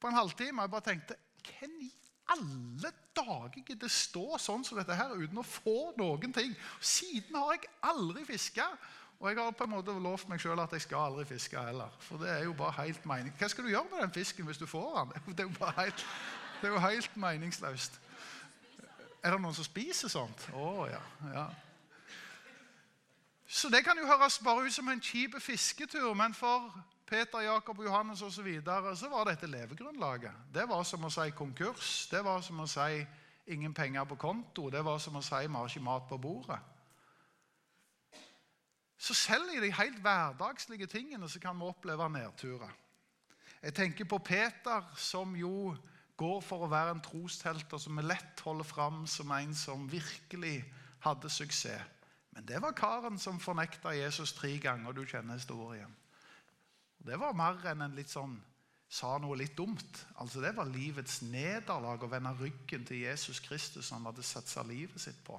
på 0.00 0.10
en 0.10 0.18
halvtime. 0.18 0.62
Jeg 0.62 0.74
bare 0.74 0.88
tenkte 0.92 1.18
Hvem 1.46 1.78
i 1.86 1.90
alle 2.34 2.90
dager 3.14 3.62
gidder 3.62 3.90
stå 3.92 4.38
sånn 4.42 4.64
som 4.66 4.78
dette 4.80 4.94
her 4.98 5.12
uten 5.14 5.38
å 5.38 5.46
få 5.46 5.92
noen 5.98 6.32
ting? 6.34 6.54
Siden 6.82 7.36
har 7.38 7.54
jeg 7.54 7.70
aldri 7.86 8.24
fiska. 8.26 8.66
Og 9.16 9.30
jeg 9.30 9.38
har 9.38 9.54
på 9.56 9.64
en 9.64 9.72
måte 9.72 9.94
lovt 10.02 10.28
meg 10.28 10.42
sjøl 10.42 10.60
at 10.60 10.74
jeg 10.76 10.84
skal 10.84 11.06
aldri 11.12 11.24
fiske 11.30 11.60
heller. 11.68 11.92
For 12.04 12.20
det 12.20 12.32
er 12.34 12.42
jo 12.44 12.56
bare 12.56 12.74
helt 12.82 13.06
mening. 13.08 13.32
Hva 13.38 13.48
skal 13.48 13.64
du 13.64 13.70
gjøre 13.72 13.88
med 13.92 14.02
den 14.04 14.16
fisken 14.16 14.48
hvis 14.48 14.60
du 14.60 14.66
får 14.68 14.98
den? 15.14 15.36
Det 15.38 15.46
er 15.46 15.48
jo 15.48 15.70
helt, 15.78 16.02
det 16.60 16.68
er 16.68 16.74
jo 16.74 16.82
helt 16.82 17.16
meningsløst. 17.16 18.00
Er 19.22 19.32
det 19.32 19.40
noen 19.40 19.56
som 19.56 19.66
spiser 19.66 20.12
sånt? 20.12 20.50
Å 20.52 20.66
oh, 20.66 20.82
ja, 20.90 21.00
ja. 21.32 21.46
Så 23.46 23.70
det 23.72 23.84
kan 23.86 23.98
jo 23.98 24.06
høres 24.06 24.36
bare 24.42 24.66
ut 24.66 24.74
som 24.74 24.88
en 24.90 25.00
kjip 25.00 25.38
fisketur, 25.40 26.12
men 26.18 26.34
for 26.34 26.74
Peter, 27.06 27.40
Jakob 27.40 27.78
Johannes 27.84 28.22
osv. 28.22 28.34
Så, 28.34 28.42
videre, 28.42 28.96
så 28.96 29.08
var 29.08 29.28
dette 29.28 29.46
levegrunnlaget. 29.46 30.32
Det 30.54 30.64
var 30.68 30.82
som 30.82 31.06
å 31.06 31.10
si 31.10 31.30
konkurs. 31.38 32.08
Det 32.10 32.22
var 32.24 32.42
som 32.42 32.60
å 32.60 32.66
si 32.66 33.04
ingen 33.54 33.74
penger 33.74 34.04
på 34.04 34.18
konto. 34.18 34.70
Det 34.70 34.82
var 34.84 34.98
som 34.98 35.16
å 35.16 35.22
si 35.22 35.46
vi 35.46 35.54
har 35.54 35.70
ikke 35.70 35.84
mat 35.86 36.08
på 36.08 36.18
bordet. 36.18 36.58
Så 38.98 39.14
selv 39.14 39.52
i 39.54 39.60
de 39.60 39.70
helt 39.70 40.00
hverdagslige 40.02 40.88
tingene 40.90 41.28
så 41.28 41.38
kan 41.40 41.58
vi 41.58 41.68
oppleve 41.68 42.08
nedturer. 42.10 42.72
Jeg 43.62 43.74
tenker 43.74 44.04
på 44.04 44.18
Peter, 44.18 44.82
som 44.96 45.36
jo 45.36 45.76
går 46.16 46.40
for 46.42 46.64
å 46.64 46.70
være 46.70 46.96
en 46.96 47.04
trostelt, 47.04 47.72
og 47.72 47.80
som 47.80 47.96
vi 47.98 48.06
lett 48.06 48.40
holder 48.42 48.66
fram 48.66 49.04
som 49.06 49.30
en 49.36 49.54
som 49.54 49.86
virkelig 49.90 50.64
hadde 51.04 51.30
suksess. 51.30 51.92
Men 52.36 52.44
det 52.44 52.58
var 52.60 52.74
karen 52.76 53.18
som 53.18 53.40
fornekta 53.40 53.94
Jesus 53.96 54.34
tre 54.36 54.58
ganger. 54.60 54.92
Du 54.92 55.06
kjenner 55.06 55.38
historien. 55.38 55.94
Det 57.06 57.18
var 57.20 57.36
mer 57.38 57.62
enn 57.70 57.84
en 57.86 57.94
litt 57.94 58.10
sånn 58.10 58.34
sa 58.88 59.16
noe 59.18 59.36
litt 59.38 59.56
dumt. 59.58 60.06
Altså 60.22 60.40
Det 60.40 60.54
var 60.56 60.70
livets 60.70 61.20
nederlag 61.26 62.02
å 62.02 62.10
vende 62.10 62.34
ryggen 62.38 62.86
til 62.86 63.04
Jesus 63.04 63.40
Kristus, 63.40 63.86
som 63.86 64.00
han 64.00 64.12
hadde 64.12 64.26
satsa 64.26 64.62
livet 64.66 65.00
sitt 65.02 65.18
på. 65.26 65.38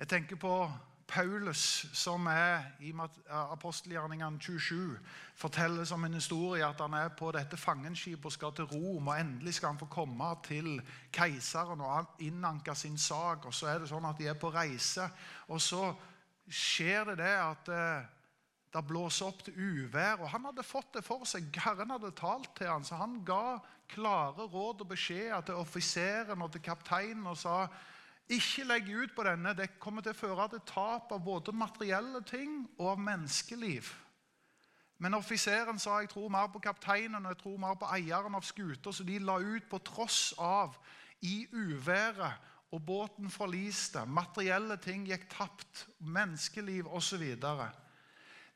Jeg 0.00 0.08
tenker 0.08 0.36
på 0.40 0.54
Paulus, 1.10 1.86
som 1.92 2.26
er 2.30 2.70
i 2.86 2.92
apostelgjerningene 3.28 4.38
27, 4.40 4.98
forteller 5.36 5.84
som 5.84 6.04
en 6.06 6.14
historie 6.14 6.64
at 6.64 6.80
han 6.80 6.94
er 6.94 7.10
på 7.18 7.32
dette 7.34 7.58
fangenskipet 7.58 8.28
og 8.30 8.32
skal 8.32 8.54
til 8.54 8.70
Rom. 8.70 9.08
og 9.08 9.18
Endelig 9.18 9.56
skal 9.58 9.74
han 9.74 9.80
få 9.80 9.90
komme 9.90 10.28
til 10.46 10.78
keiseren 11.12 11.82
og 11.82 12.22
innanke 12.22 12.74
sin 12.74 12.98
sak. 12.98 13.44
og 13.46 13.54
Så 13.54 13.66
er 13.66 13.80
det 13.80 13.90
sånn 13.90 14.06
at 14.06 14.18
de 14.18 14.30
er 14.30 14.38
på 14.38 14.52
reise. 14.54 15.10
og 15.48 15.60
så 15.60 15.90
skjer 16.48 17.04
det 17.04 17.18
det 17.18 17.34
at 17.38 17.68
eh, 17.68 18.06
det 18.70 18.82
blåser 18.86 19.26
opp 19.26 19.44
til 19.46 19.56
uvær. 19.58 20.20
Og 20.22 20.30
han 20.30 20.44
hadde 20.46 20.66
fått 20.66 20.94
det 20.94 21.04
for 21.06 21.26
seg. 21.28 21.48
Herren 21.64 21.90
hadde 21.94 22.12
talt 22.18 22.52
til 22.58 22.70
han, 22.70 22.86
så 22.86 23.00
han 23.00 23.18
ga 23.26 23.58
klare 23.90 24.46
råd 24.46 24.84
og 24.84 24.92
beskjeder 24.92 25.42
til 25.46 25.58
offiseren 25.58 26.44
og 26.44 26.52
til 26.54 26.62
kapteinen 26.62 27.26
og 27.26 27.38
sa 27.40 27.64
ikke 28.30 28.66
legg 28.68 28.92
ut 28.94 29.16
på 29.16 29.24
denne. 29.26 29.56
Det 29.58 29.72
kommer 29.82 30.06
til 30.06 30.14
å 30.14 30.20
føre 30.20 30.46
til 30.52 30.62
tap 30.68 31.10
av 31.10 31.24
både 31.26 31.54
materielle 31.56 32.22
ting 32.28 32.62
og 32.78 32.92
av 32.92 33.02
menneskeliv. 33.08 33.90
Men 35.00 35.16
offiseren 35.16 35.80
sa 35.80 35.98
jeg 36.02 36.12
tror 36.12 36.28
mer 36.30 36.50
på 36.52 36.60
kapteinen 36.62 37.24
og 37.24 37.32
jeg 37.32 37.40
tror 37.40 37.58
mer 37.58 37.76
på 37.80 37.88
eieren 37.90 38.36
av 38.36 38.44
skuta, 38.46 38.92
så 38.92 39.06
de 39.08 39.16
la 39.18 39.38
ut 39.40 39.66
på 39.70 39.80
tross 39.82 40.34
av 40.38 40.76
i 41.24 41.46
uværet, 41.50 42.46
og 42.70 42.84
båten 42.86 43.30
forliste. 43.30 44.04
Materielle 44.06 44.76
ting 44.78 45.02
gikk 45.08 45.24
tapt. 45.32 45.88
Menneskeliv 45.98 46.86
osv. 46.86 47.24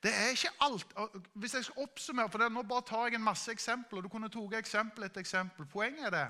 Det 0.05 0.13
er 0.13 0.35
ikke 0.35 0.51
alt. 0.61 0.91
Hvis 1.33 1.55
jeg 1.55 1.65
skal 1.65 1.87
oppsummere 1.87 2.29
for 2.29 2.43
det, 2.43 2.51
Nå 2.53 2.63
bare 2.69 2.85
tar 2.85 3.07
jeg 3.09 3.17
en 3.17 3.25
masse 3.25 3.53
eksempler. 3.53 4.05
Du 4.05 4.11
kunne 4.13 4.29
tatt 4.29 4.59
eksempel 4.59 5.07
etter 5.07 5.25
eksempel. 5.25 5.67
Poenget 5.67 6.11
er 6.11 6.11
det 6.13 6.27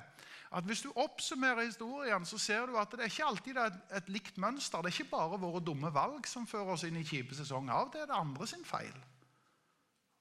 at 0.54 0.66
hvis 0.68 0.84
du 0.84 0.92
oppsummerer 0.94 1.64
historien, 1.66 2.24
så 2.24 2.38
ser 2.38 2.66
du 2.70 2.76
at 2.78 2.92
det 2.92 3.00
er 3.02 3.10
ikke 3.10 3.26
alltid 3.26 3.56
et, 3.58 3.78
et 3.98 4.08
likt 4.14 4.36
mønster. 4.38 4.78
Det 4.78 4.92
er 4.92 5.00
ikke 5.00 5.16
bare 5.16 5.40
våre 5.42 5.62
dumme 5.64 5.90
valg 5.94 6.28
som 6.30 6.46
fører 6.46 6.76
oss 6.76 6.84
inn 6.86 7.00
i 7.00 7.02
kjipe 7.06 7.34
sesonger. 7.34 7.74
Av 7.74 7.88
og 7.88 7.92
til 7.92 8.04
er 8.04 8.10
det 8.12 8.18
andre 8.20 8.46
sin 8.46 8.62
feil. 8.64 8.94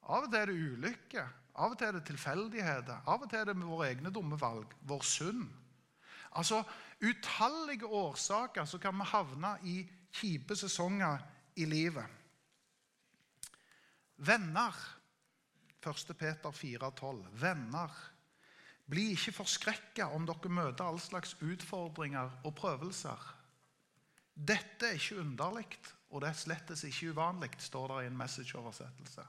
Av 0.10 0.26
og 0.26 0.32
til 0.32 0.40
er 0.40 0.50
det 0.50 0.58
ulykke. 0.58 1.28
Av 1.54 1.76
og 1.76 1.78
til 1.78 1.92
er 1.92 2.00
det 2.00 2.06
tilfeldigheter. 2.10 3.06
Av 3.06 3.22
og 3.22 3.30
til 3.30 3.44
er 3.44 3.52
det 3.52 3.58
våre 3.62 3.92
egne 3.92 4.14
dumme 4.16 4.40
valg. 4.42 4.74
Vår 4.90 5.06
synd. 5.06 5.46
Altså 6.34 6.64
utallige 7.04 7.86
årsaker 7.86 8.66
så 8.66 8.82
kan 8.82 8.98
vi 8.98 9.12
havne 9.14 9.54
i 9.70 9.78
kjipe 10.18 10.58
sesonger 10.58 11.22
i 11.62 11.70
livet. 11.70 12.23
Venner. 14.26 14.76
1. 15.84 16.18
Peter 16.18 16.52
4,12. 16.52 17.28
Venner. 17.42 17.92
Bli 18.86 19.10
ikke 19.14 19.36
forskrekka 19.40 20.10
om 20.16 20.26
dere 20.28 20.52
møter 20.52 20.86
all 20.86 21.00
slags 21.00 21.36
utfordringer 21.42 22.32
og 22.44 22.56
prøvelser. 22.56 23.30
Dette 24.34 24.90
er 24.90 24.98
ikke 24.98 25.22
underlig, 25.22 25.78
og 26.10 26.24
det 26.24 26.30
er 26.30 26.40
slettes 26.40 26.84
ikke 26.88 27.14
uvanlig, 27.14 27.52
står 27.62 27.92
det 27.92 28.00
i 28.04 28.10
en 28.10 28.18
messageoversettelse. 28.18 29.26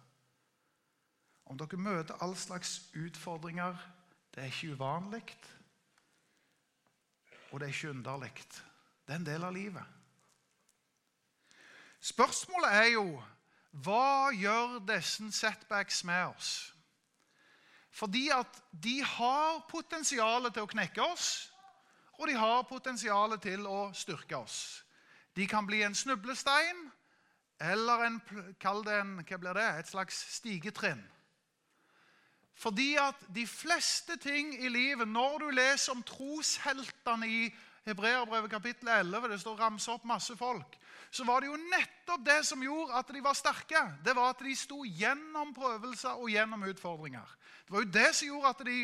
Om 1.45 1.59
dere 1.61 1.81
møter 1.81 2.23
all 2.25 2.37
slags 2.37 2.79
utfordringer, 2.97 3.77
det 4.35 4.43
er 4.43 4.51
ikke 4.51 4.75
uvanlig, 4.75 5.37
og 7.53 7.61
det 7.61 7.69
er 7.69 7.75
ikke 7.75 7.91
underlig. 7.91 8.33
Det 9.07 9.13
er 9.13 9.21
en 9.21 9.27
del 9.27 9.45
av 9.45 9.55
livet. 9.55 9.85
Spørsmålet 12.01 12.73
er 12.73 12.89
jo 12.97 13.05
hva 13.83 14.31
gjør 14.31 14.79
disse 14.87 15.27
setbacks 15.35 16.05
med 16.07 16.31
oss? 16.31 16.53
Fordi 17.95 18.29
at 18.35 18.61
de 18.71 19.01
har 19.03 19.65
potensial 19.71 20.51
til 20.51 20.63
å 20.63 20.71
knekke 20.71 21.03
oss, 21.03 21.51
og 22.19 22.29
de 22.31 22.37
har 22.39 22.67
potensial 22.69 23.35
til 23.43 23.67
å 23.67 23.89
styrke 23.95 24.39
oss. 24.39 24.85
De 25.35 25.47
kan 25.51 25.67
bli 25.67 25.83
en 25.83 25.95
snublestein 25.95 26.85
eller 27.63 28.07
en, 28.07 28.21
kall 28.63 28.83
det 28.87 28.99
en, 29.01 29.17
hva 29.23 29.39
blir 29.39 29.59
det, 29.59 29.67
et 29.79 29.91
slags 29.91 30.19
stigetrinn. 30.37 31.03
Fordi 32.55 32.95
at 33.03 33.19
de 33.35 33.47
fleste 33.51 34.15
ting 34.23 34.53
i 34.63 34.69
livet 34.71 35.09
Når 35.09 35.39
du 35.43 35.49
leser 35.51 35.91
om 35.93 36.03
trosheltene 36.07 37.27
i 37.27 37.41
Hebreerbrevet 37.85 38.51
kapittel 38.51 38.89
11, 38.89 39.29
det 39.29 39.41
står 39.43 39.59
ramse 39.61 39.93
opp 39.93 40.05
masse 40.09 40.37
folk, 40.37 40.79
så 41.13 41.27
var 41.29 41.43
det 41.43 41.51
jo 41.51 41.59
nettopp 41.61 42.25
det 42.25 42.41
som 42.49 42.63
gjorde 42.65 42.97
at 42.97 43.11
de 43.13 43.21
var 43.23 43.37
sterke. 43.37 43.83
Det 44.05 44.15
var 44.17 44.33
at 44.33 44.41
de 44.43 44.55
sto 44.57 44.81
gjennom 44.89 45.53
prøvelser 45.55 46.17
og 46.17 46.33
gjennom 46.33 46.65
utfordringer. 46.71 47.35
Det 47.67 47.75
var 47.77 47.85
jo 47.85 47.93
det 47.99 48.11
som 48.17 48.31
gjorde 48.33 48.55
at 48.55 48.65
de 48.71 48.79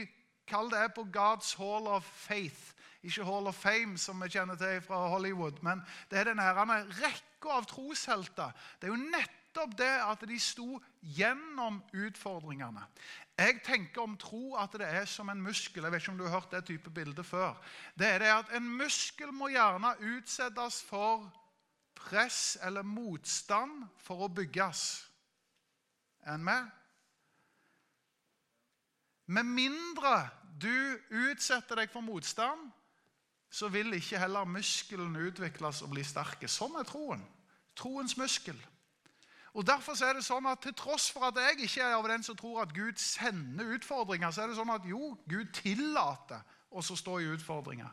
Kall 0.50 0.70
det 0.70 0.88
på 0.96 1.04
God's 1.14 1.52
Hall 1.58 1.86
of 1.86 2.02
Faith. 2.02 2.74
Ikke 3.06 3.24
Hall 3.24 3.46
of 3.46 3.54
Fame, 3.54 3.98
som 3.98 4.18
vi 4.22 4.28
kjenner 4.34 4.58
til 4.58 4.80
fra 4.82 5.04
Hollywood, 5.08 5.62
men 5.62 5.80
det 6.10 6.18
er 6.18 6.32
denne 6.32 6.80
rekka 6.98 7.54
av 7.54 7.68
troshelter. 7.70 8.50
Det 8.80 8.88
er 8.88 8.92
jo 8.92 8.98
nettopp 8.98 9.39
det 9.54 9.90
at 10.04 10.22
de 10.28 10.38
sto 10.40 10.78
gjennom 11.00 11.82
utfordringene. 11.92 12.84
Jeg 13.40 13.62
tenker 13.64 14.02
om 14.02 14.16
tro 14.20 14.54
at 14.60 14.72
det 14.76 14.86
er 14.86 15.06
som 15.08 15.28
en 15.32 15.42
muskel. 15.42 15.84
Jeg 15.84 15.92
vet 15.92 16.02
ikke 16.02 16.12
om 16.12 16.18
du 16.18 16.26
har 16.26 16.40
hørt 16.40 16.50
det 16.52 16.64
type 16.68 16.90
bilde 16.90 17.24
før. 17.24 17.54
Det 17.98 18.06
er 18.06 18.18
det 18.18 18.32
at 18.34 18.56
En 18.56 18.68
muskel 18.76 19.32
må 19.32 19.48
gjerne 19.48 19.94
utsettes 20.00 20.82
for 20.82 21.30
press 21.94 22.58
eller 22.62 22.82
motstand 22.82 23.86
for 23.98 24.26
å 24.26 24.28
bygges. 24.28 25.06
Er 26.26 26.34
en 26.34 26.44
med? 26.44 26.68
Med 29.26 29.46
mindre 29.46 30.28
du 30.60 30.98
utsetter 31.30 31.78
deg 31.80 31.90
for 31.92 32.04
motstand, 32.04 32.70
så 33.50 33.68
vil 33.68 33.94
ikke 33.94 34.18
heller 34.18 34.44
muskelen 34.44 35.16
utvikles 35.16 35.82
og 35.82 35.94
bli 35.94 36.04
sterk. 36.06 36.44
Sånn 36.46 36.76
er 36.78 36.86
troen. 36.86 37.22
Troens 37.78 38.16
muskel. 38.18 38.58
Og 39.54 39.66
Derfor 39.66 39.98
er 40.06 40.14
det 40.14 40.24
sånn 40.24 40.46
at 40.46 40.62
til 40.62 40.74
tross 40.78 41.08
for 41.10 41.26
at 41.26 41.38
jeg 41.40 41.64
ikke 41.66 41.82
er 41.82 41.96
av 41.96 42.06
den 42.08 42.22
som 42.22 42.36
tror 42.38 42.62
at 42.62 42.74
Gud 42.74 43.00
sender 43.02 43.74
utfordringer, 43.74 44.30
så 44.30 44.44
er 44.44 44.52
det 44.52 44.58
sånn 44.60 44.70
at 44.70 44.86
jo, 44.86 45.16
Gud 45.26 45.50
tillater 45.56 46.44
oss 46.70 46.92
å 46.94 46.98
stå 46.98 47.18
i 47.18 47.32
utfordringer. 47.34 47.90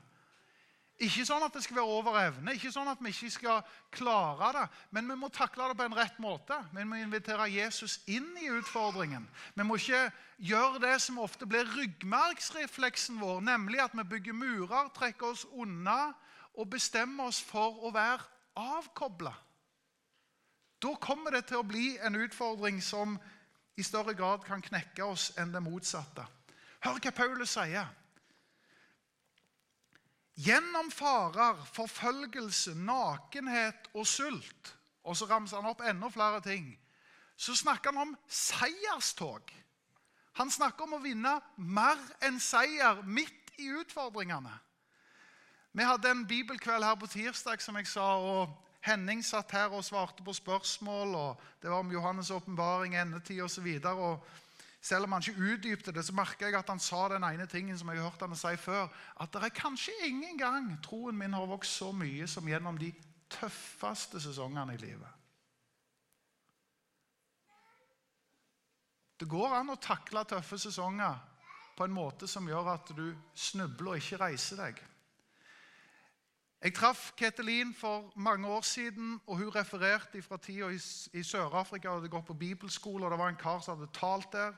Ikke 0.97 1.27
sånn 1.29 1.43
at 1.45 1.53
det 1.53 1.61
skal 1.61 1.77
være 1.77 1.93
over 1.93 2.15
evne, 2.17 2.55
ikke 2.57 2.71
sånn 2.73 2.89
at 2.89 3.01
vi 3.05 3.11
ikke 3.13 3.29
skal 3.29 3.59
klare 3.93 4.47
det. 4.55 4.63
Men 4.97 5.11
vi 5.11 5.17
må 5.21 5.29
takle 5.29 5.67
det 5.69 5.77
på 5.77 5.85
en 5.85 5.97
rett 5.97 6.17
måte. 6.21 6.57
Vi 6.73 6.85
må 6.89 6.97
invitere 6.97 7.45
Jesus 7.53 7.99
inn 8.09 8.31
i 8.41 8.49
utfordringen. 8.49 9.27
Vi 9.53 9.65
må 9.65 9.77
ikke 9.77 10.07
gjøre 10.41 10.81
det 10.81 10.95
som 11.05 11.19
ofte 11.21 11.45
blir 11.49 11.69
ryggmargsrefleksen 11.75 13.21
vår, 13.21 13.43
nemlig 13.45 13.83
at 13.83 13.93
vi 13.93 14.07
bygger 14.15 14.37
murer, 14.41 14.89
trekker 14.97 15.35
oss 15.35 15.45
unna 15.53 16.15
og 16.57 16.71
bestemmer 16.73 17.29
oss 17.29 17.43
for 17.45 17.77
å 17.85 17.93
være 17.93 18.25
avkobla. 18.57 19.35
Da 20.81 20.93
kommer 21.01 21.33
det 21.33 21.47
til 21.49 21.61
å 21.61 21.67
bli 21.67 21.95
en 21.97 22.15
utfordring 22.19 22.81
som 22.83 23.17
i 23.77 23.85
større 23.85 24.13
grad 24.17 24.43
kan 24.45 24.61
knekke 24.61 25.05
oss 25.05 25.31
enn 25.37 25.53
det 25.53 25.61
motsatte. 25.65 26.25
Hør 26.85 26.99
hva 27.01 27.13
Paulus 27.13 27.55
sier. 27.57 27.89
Gjennom 30.37 30.91
farer, 30.93 31.57
forfølgelse, 31.73 32.75
nakenhet 32.77 33.89
og 33.97 34.05
sult 34.05 34.73
Og 35.07 35.15
så 35.17 35.25
ramser 35.25 35.61
han 35.61 35.69
opp 35.69 35.81
enda 35.87 36.09
flere 36.11 36.41
ting. 36.43 36.65
Så 37.39 37.55
snakker 37.55 37.93
han 37.93 38.09
om 38.09 38.15
seierstog. 38.27 39.53
Han 40.35 40.51
snakker 40.51 40.83
om 40.83 40.97
å 40.97 41.01
vinne 41.01 41.31
mer 41.55 42.01
enn 42.27 42.41
seier 42.43 42.99
midt 43.07 43.53
i 43.55 43.69
utfordringene. 43.71 44.51
Vi 45.71 45.85
hadde 45.87 46.11
en 46.11 46.25
bibelkveld 46.27 46.83
her 46.83 46.99
på 46.99 47.07
tirsdag, 47.07 47.63
som 47.63 47.79
jeg 47.79 47.87
sa. 47.87 48.09
og 48.19 48.66
Henning 48.87 49.23
satt 49.25 49.51
her 49.51 49.73
og 49.75 49.85
svarte 49.85 50.23
på 50.23 50.33
spørsmål. 50.33 51.15
og 51.15 51.41
Det 51.61 51.69
var 51.69 51.83
om 51.83 51.91
Johannes' 51.91 52.33
åpenbaring, 52.33 52.95
endetid 52.95 53.41
osv. 53.41 53.67
Selv 54.81 55.03
om 55.03 55.11
han 55.11 55.21
ikke 55.21 55.53
utdypte 55.53 55.91
det, 55.91 56.05
så 56.05 56.13
merka 56.15 56.45
jeg 56.45 56.55
at 56.55 56.69
han 56.69 56.79
sa 56.79 57.07
den 57.11 57.25
ene 57.27 57.47
tingen 57.49 57.77
som 57.77 57.89
jeg 57.89 57.99
har 57.99 58.09
hørt 58.09 58.23
han 58.23 58.35
si 58.35 58.55
før. 58.61 58.87
At 59.19 59.33
det 59.33 59.43
er 59.43 59.55
kanskje 59.55 59.93
ingen 60.07 60.37
gang 60.37 60.69
troen 60.83 61.17
min 61.17 61.33
har 61.33 61.49
vokst 61.49 61.81
så 61.81 61.91
mye 61.91 62.27
som 62.27 62.47
gjennom 62.47 62.77
de 62.79 62.93
tøffeste 63.29 64.21
sesongene 64.23 64.77
i 64.77 64.81
livet. 64.81 65.13
Det 69.17 69.25
går 69.27 69.55
an 69.57 69.73
å 69.73 69.81
takle 69.81 70.23
tøffe 70.29 70.59
sesonger 70.61 71.17
på 71.77 71.85
en 71.85 71.93
måte 71.93 72.29
som 72.29 72.45
gjør 72.47 72.69
at 72.75 72.91
du 72.95 73.09
snubler 73.33 73.95
og 73.95 74.01
ikke 74.01 74.21
reiser 74.21 74.61
deg. 74.61 74.79
Jeg 76.57 76.73
traff 76.73 77.11
Ketelin 77.17 77.73
for 77.77 78.13
mange 78.15 78.47
år 78.47 78.61
siden, 78.61 79.19
og 79.27 79.37
hun 79.37 79.49
refererte 79.55 80.21
fra 80.21 80.37
tida 80.37 80.71
i, 81.13 81.23
Sør-Afrika. 81.23 81.93
hadde 81.93 82.09
gått 82.09 82.25
på 82.25 82.33
bibelskole, 82.33 83.05
og 83.05 83.11
Det 83.11 83.19
var 83.19 83.29
en 83.29 83.35
kar 83.35 83.59
som 83.59 83.77
hadde 83.77 83.91
talt 83.93 84.31
der. 84.31 84.53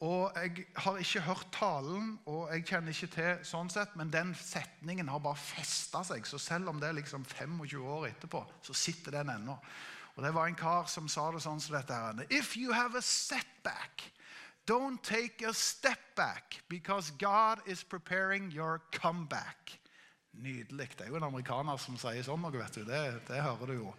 Og 0.00 0.32
Jeg 0.34 0.66
har 0.76 0.96
ikke 0.96 1.20
hørt 1.20 1.46
talen, 1.52 2.18
og 2.26 2.48
jeg 2.52 2.64
kjenner 2.66 2.88
ikke 2.88 3.06
til 3.06 3.44
sånn 3.44 3.70
sett, 3.70 3.96
men 3.96 4.10
den 4.10 4.34
setningen 4.34 5.08
har 5.08 5.18
bare 5.18 5.36
festa 5.36 6.02
seg. 6.04 6.26
Så 6.26 6.38
selv 6.38 6.68
om 6.68 6.80
det 6.80 6.88
er 6.88 6.92
liksom 6.92 7.24
25 7.24 7.86
år 7.86 8.06
etterpå, 8.06 8.44
så 8.62 8.72
sitter 8.72 9.10
den 9.10 9.30
ennå. 9.30 9.58
Og 10.16 10.22
Det 10.22 10.34
var 10.34 10.46
en 10.46 10.54
kar 10.54 10.86
som 10.86 11.08
sa 11.08 11.30
det 11.30 11.42
sånn 11.42 11.60
som 11.60 11.76
dette 11.76 11.94
her. 11.94 12.26
If 12.30 12.56
you 12.56 12.72
have 12.72 12.96
a 12.96 13.02
setback, 13.02 14.02
don't 14.66 15.02
take 15.02 15.46
a 15.46 15.52
step 15.52 16.16
back, 16.16 16.62
because 16.68 17.12
God 17.18 17.60
is 17.66 17.84
preparing 17.84 18.50
your 18.50 18.80
comeback. 18.92 19.83
Nydelig. 20.34 20.88
Det 20.98 21.06
er 21.06 21.12
jo 21.12 21.18
en 21.20 21.28
amerikaner 21.28 21.78
som 21.78 21.96
sier 22.00 22.24
sånn 22.26 22.42
noe, 22.42 22.54
vet 22.58 22.74
du. 22.74 22.82
Det, 22.88 23.02
det 23.28 23.42
hører 23.42 23.70
du 23.70 23.74
jo. 23.76 23.92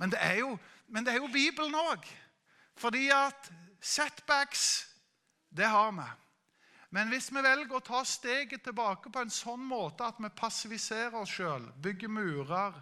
Men 0.00 0.12
det 0.12 0.20
er 0.24 0.38
jo, 0.40 0.54
men 0.88 1.04
det 1.04 1.14
er 1.14 1.20
jo 1.20 1.32
Bibelen 1.32 1.76
òg. 1.76 2.06
Fordi 2.80 3.10
at 3.12 3.50
setbacks, 3.82 4.86
det 5.52 5.68
har 5.68 5.92
vi. 5.92 6.08
Men 6.92 7.08
hvis 7.08 7.30
vi 7.32 7.40
velger 7.44 7.76
å 7.76 7.84
ta 7.84 8.02
steget 8.04 8.64
tilbake 8.64 9.12
på 9.12 9.20
en 9.24 9.32
sånn 9.32 9.62
måte 9.64 10.04
at 10.04 10.18
vi 10.20 10.28
passiviserer 10.36 11.16
oss 11.22 11.32
sjøl, 11.32 11.64
bygger 11.84 12.12
murer 12.12 12.76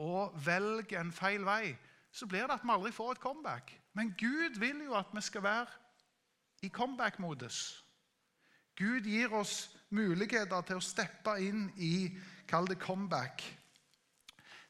og 0.00 0.36
velger 0.44 1.00
en 1.00 1.12
feil 1.12 1.44
vei, 1.44 1.74
så 2.14 2.28
blir 2.30 2.46
det 2.46 2.56
at 2.56 2.64
vi 2.64 2.72
aldri 2.72 2.92
får 2.94 3.16
et 3.16 3.22
comeback. 3.24 3.72
Men 3.92 4.14
Gud 4.18 4.56
vil 4.60 4.84
jo 4.86 4.94
at 4.96 5.12
vi 5.12 5.22
skal 5.24 5.44
være 5.44 6.64
i 6.64 6.70
comeback-modus. 6.72 7.84
Gud 8.78 9.06
gir 9.06 9.34
oss 9.36 9.68
muligheter 9.94 10.64
til 10.66 10.80
å 10.80 10.84
steppe 10.84 11.36
inn 11.42 11.68
i 11.76 12.10
kall 12.50 12.68
det 12.68 12.80
comeback. 12.82 13.44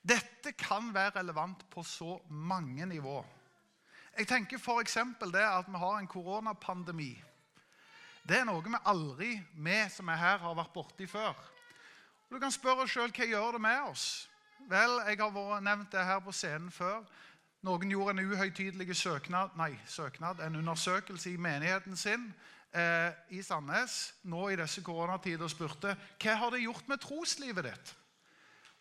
Dette 0.05 0.53
kan 0.53 0.91
være 0.95 1.19
relevant 1.21 1.65
på 1.73 1.83
så 1.83 2.19
mange 2.29 2.87
nivå. 2.87 3.23
Jeg 4.19 4.29
tenker 4.29 4.61
f.eks. 4.61 4.99
det 5.33 5.47
at 5.47 5.67
vi 5.69 5.81
har 5.81 5.99
en 5.99 6.07
koronapandemi. 6.07 7.15
Det 8.25 8.39
er 8.39 8.47
noe 8.49 8.63
vi 8.63 8.79
aldri, 8.85 9.33
vi 9.57 9.81
som 9.91 10.09
er 10.09 10.21
her, 10.21 10.39
har 10.39 10.55
vært 10.57 10.73
borti 10.73 11.09
før. 11.09 11.35
Og 12.29 12.37
du 12.37 12.41
kan 12.41 12.53
spørre 12.53 12.85
oss 12.85 12.95
sjøl 12.95 13.13
hva 13.13 13.27
gjør 13.29 13.57
det 13.57 13.65
med 13.65 13.81
oss. 13.91 14.07
Vel, 14.69 15.01
jeg 15.09 15.21
har 15.21 15.61
nevnt 15.61 15.93
det 15.93 16.05
her 16.05 16.23
på 16.25 16.33
scenen 16.33 16.71
før. 16.73 17.03
Noen 17.65 17.91
gjorde 17.91 18.15
en 18.15 18.31
uhøytidelig 18.31 18.97
søknad, 18.97 19.57
nei, 19.57 19.73
søknad, 19.89 20.41
en 20.41 20.57
undersøkelse 20.61 21.33
i 21.33 21.41
menigheten 21.41 21.97
sin 21.97 22.29
eh, 22.75 23.11
i 23.35 23.43
Sandnes 23.43 24.15
nå 24.29 24.49
i 24.51 24.59
disse 24.59 24.83
koronatider 24.85 25.47
og 25.47 25.53
spurte 25.53 25.95
hva 25.95 26.35
har 26.41 26.55
det 26.55 26.65
gjort 26.65 26.91
med 26.91 27.03
troslivet 27.03 27.69
ditt. 27.71 27.95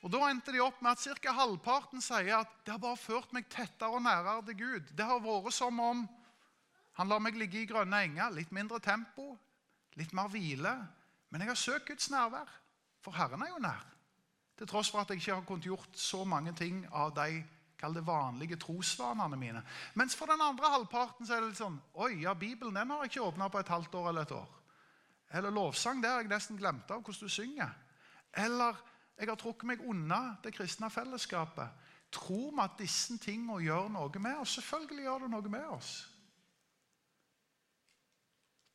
Og 0.03 0.11
Da 0.11 0.19
endte 0.27 0.51
de 0.51 0.59
opp 0.59 0.81
med 0.83 0.97
at 0.97 1.21
ca. 1.23 1.31
halvparten 1.31 2.03
sier 2.03 2.41
at 2.41 2.51
det 2.65 2.73
har 2.73 2.81
bare 2.83 2.99
ført 2.99 3.31
meg 3.31 3.47
tettere 3.47 3.87
og 3.87 4.03
nærere 4.03 4.43
til 4.49 4.57
Gud. 4.59 4.91
Det 4.91 5.05
har 5.07 5.21
vært 5.23 5.55
som 5.55 5.79
om 5.79 6.03
han 6.99 7.09
lar 7.09 7.21
meg 7.23 7.37
ligge 7.39 7.61
i 7.61 7.69
grønne 7.69 8.03
enger. 8.03 8.33
Litt 8.35 8.51
mindre 8.51 8.81
tempo, 8.83 9.37
litt 9.95 10.11
mer 10.13 10.27
hvile. 10.29 10.73
Men 11.31 11.41
jeg 11.41 11.49
har 11.49 11.57
søkt 11.57 11.87
Guds 11.87 12.11
nærvær, 12.11 12.51
for 13.01 13.15
Herren 13.15 13.41
er 13.41 13.53
jo 13.53 13.63
nær. 13.63 13.87
Til 14.59 14.69
tross 14.69 14.91
for 14.91 15.01
at 15.01 15.09
jeg 15.09 15.23
ikke 15.23 15.37
har 15.39 15.47
kunnet 15.47 15.65
gjort 15.71 15.97
så 15.97 16.21
mange 16.27 16.53
ting 16.53 16.83
av 16.91 17.15
de 17.15 17.41
kall 17.83 17.97
det 17.97 18.05
vanlige 18.07 18.57
trosvanene 18.63 19.37
mine. 19.39 19.61
Mens 19.99 20.15
for 20.15 20.31
den 20.31 20.41
andre 20.41 20.71
halvparten 20.71 21.27
så 21.27 21.35
er 21.35 21.43
det 21.43 21.51
litt 21.51 21.59
sånn 21.59 21.79
Oi, 21.99 22.23
ja, 22.23 22.33
Bibelen 22.33 22.79
den 22.79 22.93
har 22.93 23.03
jeg 23.03 23.13
ikke 23.13 23.27
åpna 23.27 23.49
på 23.51 23.59
et 23.59 23.71
halvt 23.73 23.97
år 23.99 24.09
eller 24.13 24.27
et 24.27 24.35
år. 24.37 24.53
Eller 25.33 25.51
lovsang, 25.51 26.01
det 26.01 26.11
har 26.11 26.21
jeg 26.21 26.31
nesten 26.31 26.59
glemt 26.59 26.91
av 26.93 27.01
hvordan 27.01 27.27
du 27.27 27.33
synger. 27.33 27.73
Eller 28.37 28.79
jeg 29.17 29.29
har 29.29 29.39
trukket 29.39 29.67
meg 29.69 29.83
unna 29.89 30.37
det 30.43 30.53
kristne 30.55 30.89
fellesskapet. 30.93 31.89
Tror 32.13 32.51
vi 32.53 32.61
at 32.61 32.79
disse 32.79 33.17
tingene 33.21 33.59
gjør 33.65 33.89
noe 33.93 34.21
med 34.21 34.41
oss? 34.41 34.57
Selvfølgelig 34.59 35.07
gjør 35.07 35.25
det 35.25 35.31
noe 35.33 35.53
med 35.53 35.69
oss. 35.73 35.93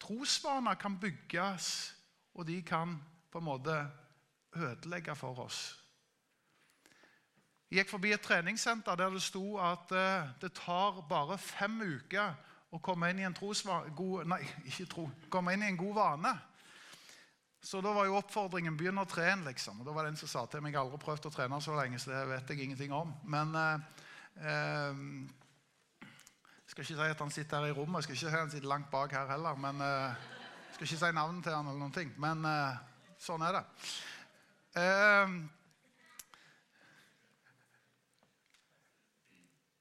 Trosvaner 0.03 0.79
kan 0.79 0.99
bygges, 1.01 1.95
og 2.35 2.47
de 2.47 2.61
kan 2.63 2.97
på 3.31 3.41
en 3.41 3.49
måte 3.49 3.75
ødelegge 4.57 5.15
for 5.19 5.39
oss. 5.47 5.79
Jeg 7.69 7.83
gikk 7.83 7.91
forbi 7.91 8.13
et 8.17 8.23
treningssenter 8.25 8.97
der 8.97 9.11
det 9.13 9.23
sto 9.23 9.59
at 9.61 9.91
uh, 9.93 10.29
det 10.41 10.55
tar 10.57 11.03
bare 11.09 11.37
fem 11.37 11.75
uker 11.85 12.33
å 12.73 12.79
komme 12.85 13.11
inn 13.13 13.21
i 13.21 13.27
en, 13.29 13.37
god, 13.37 14.25
nei, 14.29 14.41
tro, 14.89 15.05
komme 15.29 15.53
inn 15.53 15.65
i 15.65 15.69
en 15.69 15.77
god 15.81 15.95
vane. 15.97 16.33
Så 17.61 17.81
da 17.85 17.93
var 17.93 18.07
jo 18.07 18.17
oppfordringen 18.17 18.77
'begynn 18.77 19.01
å 19.03 19.05
trene'. 19.09 19.45
liksom. 19.45 19.81
Og 19.81 19.87
Da 19.87 19.93
var 19.93 20.03
det 20.05 20.13
en 20.13 20.17
som 20.17 20.29
sa 20.29 20.47
til 20.47 20.63
meg 20.63 20.73
'jeg 20.73 20.79
har 20.79 20.87
aldri 20.87 20.99
prøvd 20.99 21.27
å 21.27 21.35
trene 21.35 21.61
så 21.61 21.75
lenge', 21.75 21.99
så 21.99 22.11
det 22.11 22.29
vet 22.29 22.49
jeg 22.49 22.61
ingenting 22.61 22.93
om. 22.93 23.15
Men 23.25 23.55
eh, 23.55 23.79
eh, 24.37 24.95
Jeg 26.01 26.71
skal 26.71 26.85
ikke 26.85 26.95
si 26.95 27.11
at 27.11 27.19
han 27.19 27.31
sitter 27.31 27.61
her 27.61 27.67
i 27.67 27.73
rommet, 27.73 27.97
jeg 27.97 28.03
skal 28.03 28.15
ikke 28.15 28.21
si 28.21 28.27
at 28.27 28.41
han 28.41 28.51
sitter 28.51 28.69
langt 28.69 28.91
bak 28.91 29.13
her 29.13 29.27
heller. 29.27 29.55
men 29.55 29.81
eh, 29.81 30.15
Jeg 30.69 30.75
skal 30.75 30.87
ikke 30.87 31.07
si 31.07 31.13
navnet 31.13 31.45
til 31.45 31.53
han 31.53 31.67
eller 31.67 31.79
noen 31.79 31.93
ting, 31.93 32.15
men 32.17 32.45
sånn 33.19 33.43
er 33.43 33.53
det. 33.53 33.65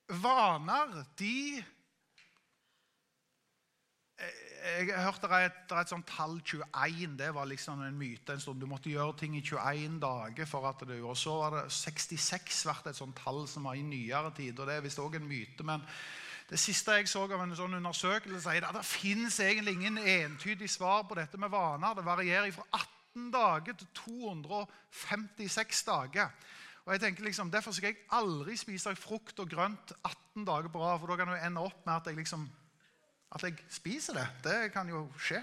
Vaner, 0.08 1.04
de 1.20 1.64
jeg 4.68 4.90
har 4.96 5.06
hørt 5.06 5.22
det 5.22 5.38
et, 5.46 5.74
et 5.78 5.92
sånt 5.92 6.08
tall 6.10 6.40
21. 6.42 7.18
Det 7.20 7.28
var 7.36 7.46
liksom 7.48 7.82
en 7.86 7.98
myte 7.98 8.34
en 8.34 8.42
stund. 8.42 8.60
Du 8.60 8.68
måtte 8.70 8.90
gjøre 8.90 9.16
ting 9.20 9.36
i 9.38 9.44
21 9.46 10.00
dager. 10.02 10.46
for 10.46 10.68
at 10.68 10.82
du 10.88 11.06
Og 11.06 11.18
så 11.18 11.36
var 11.38 11.56
det 11.56 11.72
66 11.72 12.66
vært 12.66 12.88
et 12.88 12.98
sånt 12.98 13.16
tall 13.16 13.48
som 13.48 13.64
var 13.64 13.76
i 13.76 13.82
nyere 13.82 14.32
tid. 14.36 14.60
og 14.60 14.68
Det 14.68 14.76
er 14.76 14.82
visst 14.82 15.00
òg 15.00 15.16
en 15.16 15.28
myte. 15.28 15.64
men 15.64 15.82
det 16.50 16.60
siste 16.60 16.92
jeg 16.96 17.10
så 17.12 17.26
av 17.28 17.42
en 17.44 17.56
sånn 17.56 17.76
undersøkelse, 17.76 18.54
er 18.56 18.64
at 18.64 18.76
det 18.76 18.86
finnes 18.88 19.40
egentlig 19.44 19.74
ingen 19.74 19.98
entydig 19.98 20.70
svar 20.70 21.04
på 21.04 21.16
dette 21.16 21.38
med 21.38 21.52
vaner. 21.52 21.94
Det 21.94 22.06
varierer 22.06 22.52
fra 22.56 22.64
18 22.72 23.32
dager 23.32 23.74
til 23.74 23.88
256 23.94 25.84
dager. 25.84 26.32
Og 26.88 26.94
jeg 26.96 27.02
tenker 27.04 27.28
liksom, 27.28 27.52
Derfor 27.52 27.76
skal 27.76 27.92
jeg 27.92 28.06
aldri 28.16 28.56
spise 28.56 28.94
frukt 28.96 29.40
og 29.44 29.50
grønt 29.52 29.92
18 30.08 30.46
dager 30.48 30.72
på 30.72 30.80
rad. 30.80 31.02
For 31.02 31.12
da 31.12 31.18
kan 31.20 31.34
det 31.34 31.42
ende 31.44 31.66
opp 31.68 31.82
med 31.84 31.96
at 31.98 32.08
jeg, 32.08 32.16
liksom, 32.22 32.46
at 33.36 33.44
jeg 33.44 33.58
spiser 33.76 34.16
det. 34.22 34.28
Det 34.46 34.72
kan 34.72 34.88
jo 34.90 35.04
skje. 35.20 35.42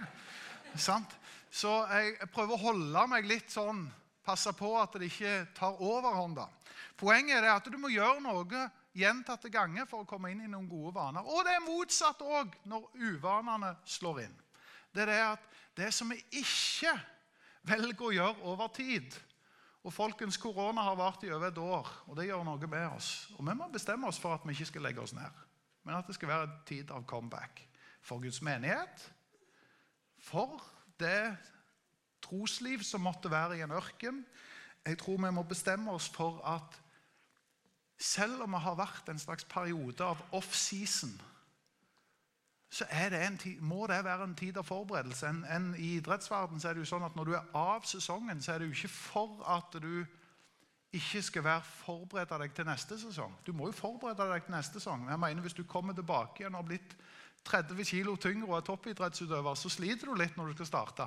Sant? 0.74 1.12
Så 1.52 1.70
jeg 1.92 2.30
prøver 2.32 2.56
å 2.56 2.64
holde 2.64 3.04
meg 3.12 3.28
litt 3.28 3.52
sånn 3.52 3.84
Passe 4.24 4.54
på 4.56 4.70
at 4.80 4.94
det 4.96 5.10
ikke 5.10 5.32
tar 5.52 5.82
overhånda. 5.84 6.46
Poenget 6.96 7.42
er 7.42 7.50
at 7.52 7.66
du 7.68 7.76
må 7.76 7.90
gjøre 7.92 8.22
noe 8.24 8.62
gjentatte 8.96 9.50
ganger 9.52 9.84
for 9.84 10.00
å 10.00 10.08
komme 10.08 10.30
inn 10.32 10.46
i 10.46 10.48
noen 10.48 10.64
gode 10.64 10.94
vaner. 10.96 11.26
Og 11.28 11.44
det 11.44 11.52
er 11.52 11.66
motsatt 11.66 12.22
òg 12.24 12.54
når 12.64 12.86
uvanene 12.96 13.74
slår 13.84 14.22
inn. 14.24 14.38
Det 14.96 15.04
er 15.04 15.12
det 15.12 15.20
at 15.26 15.44
det 15.76 15.90
som 15.92 16.08
vi 16.08 16.16
ikke 16.40 16.94
velger 17.68 18.06
å 18.08 18.14
gjøre 18.16 18.48
over 18.54 18.72
tid, 18.72 19.12
og 19.84 19.92
folkens, 19.92 20.38
Korona 20.40 20.82
har 20.86 20.96
vart 20.96 21.24
i 21.26 21.30
over 21.30 21.50
et 21.50 21.58
år, 21.60 21.88
og 22.08 22.16
det 22.16 22.28
gjør 22.30 22.44
noe 22.46 22.68
med 22.72 22.86
oss. 22.96 23.28
Og 23.36 23.44
Vi 23.44 23.54
må 23.54 23.68
bestemme 23.72 24.08
oss 24.08 24.20
for 24.20 24.34
at 24.34 24.46
vi 24.46 24.56
ikke 24.56 24.70
skal 24.72 24.86
legge 24.86 25.02
oss 25.02 25.12
ned, 25.12 25.42
men 25.84 25.96
at 25.98 26.06
det 26.08 26.16
skal 26.16 26.30
være 26.30 26.46
en 26.48 26.54
tid 26.66 26.90
av 26.90 27.04
comeback. 27.04 27.60
For 28.04 28.20
Guds 28.20 28.40
menighet, 28.42 29.04
for 30.20 30.60
det 31.00 31.36
trosliv 32.24 32.82
som 32.84 33.04
måtte 33.04 33.30
være 33.30 33.58
i 33.58 33.62
en 33.64 33.76
ørken. 33.76 34.24
Jeg 34.84 34.98
tror 35.00 35.20
vi 35.20 35.32
må 35.32 35.44
bestemme 35.48 35.92
oss 35.92 36.08
for 36.08 36.40
at 36.48 36.80
selv 38.00 38.42
om 38.44 38.56
vi 38.56 38.60
har 38.64 38.76
vært 38.76 39.08
en 39.08 39.20
slags 39.20 39.44
periode 39.44 40.04
av 40.04 40.20
off-season, 40.32 41.12
så 42.74 42.86
det 42.90 43.40
tid, 43.40 43.60
må 43.60 43.86
det 43.86 44.00
være 44.04 44.24
en 44.24 44.34
tid 44.34 44.56
av 44.58 44.66
forberedelse. 44.66 45.28
En, 45.28 45.44
en, 45.44 45.74
I 45.78 45.92
idrettsverden 46.00 46.58
er 46.58 46.74
det 46.74 46.82
jo 46.82 46.88
sånn 46.90 47.04
at 47.06 47.14
når 47.14 47.28
du 47.28 47.34
er 47.38 47.50
av 47.54 47.84
sesongen, 47.86 48.40
så 48.42 48.52
er 48.52 48.58
det 48.58 48.66
jo 48.66 48.74
ikke 48.74 48.90
for 48.90 49.44
at 49.46 49.76
du 49.82 50.02
ikke 50.94 51.20
skal 51.22 51.44
være 51.44 51.62
forberedt 51.84 52.32
deg 52.42 52.54
til 52.54 52.66
neste 52.66 52.98
sesong. 52.98 53.36
Du 53.46 53.52
må 53.54 53.68
jo 53.70 53.76
forberede 53.78 54.26
deg 54.30 54.46
til 54.46 54.56
neste 54.56 54.82
sesong. 54.82 55.06
Jeg 55.10 55.20
mener 55.22 55.42
Hvis 55.42 55.54
du 55.54 55.62
kommer 55.62 55.94
tilbake 55.94 56.42
igjen 56.42 56.54
og 56.54 56.64
har 56.64 56.66
blitt 56.72 56.96
30 57.44 57.84
kg 57.84 58.16
tyngre 58.18 58.48
og 58.48 58.56
er 58.56 58.66
toppidrettsutøver, 58.66 59.54
så 59.54 59.70
sliter 59.70 60.10
du 60.10 60.14
litt 60.18 60.36
når 60.36 60.50
du 60.50 60.54
skal 60.54 60.66
starte. 60.66 61.06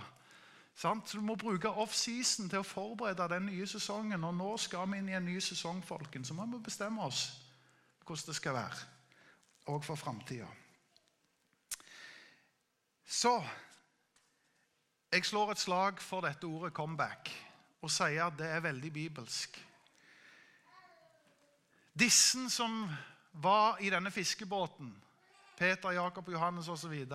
Så 0.76 0.94
Du 1.12 1.22
må 1.22 1.36
bruke 1.36 1.70
off-season 1.70 2.50
til 2.50 2.60
å 2.60 2.64
forberede 2.64 3.28
den 3.34 3.46
nye 3.46 3.68
sesongen. 3.68 4.24
Og 4.24 4.36
nå 4.36 4.58
skal 4.58 4.88
vi 4.92 5.02
inn 5.02 5.10
i 5.10 5.18
en 5.18 5.26
ny 5.26 5.40
sesong, 5.40 5.84
folkens. 5.84 6.28
Så 6.28 6.34
må 6.34 6.46
vi 6.46 6.64
bestemme 6.64 7.02
oss 7.04 7.42
hvordan 8.06 8.28
det 8.28 8.36
skal 8.36 8.54
være. 8.54 8.88
Og 9.68 9.84
for 9.84 9.96
framtida. 9.96 10.48
Så 13.08 13.44
jeg 15.12 15.26
slår 15.26 15.52
et 15.52 15.60
slag 15.60 16.02
for 16.04 16.22
dette 16.22 16.44
ordet 16.44 16.74
'comeback' 16.74 17.32
og 17.82 17.92
sier 17.92 18.26
at 18.26 18.38
det 18.38 18.48
er 18.52 18.60
veldig 18.60 18.94
bibelsk. 18.94 19.68
Disse 22.00 22.50
som 22.50 22.90
var 23.34 23.78
i 23.78 23.90
denne 23.90 24.12
fiskebåten, 24.12 25.04
Peter, 25.58 25.92
Jakob, 25.92 26.30
Johannes 26.30 26.68
osv., 26.68 27.06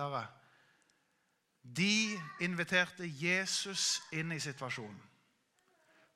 de 1.77 2.19
inviterte 2.39 3.07
Jesus 3.07 4.01
inn 4.11 4.31
i 4.31 4.39
situasjonen. 4.39 5.01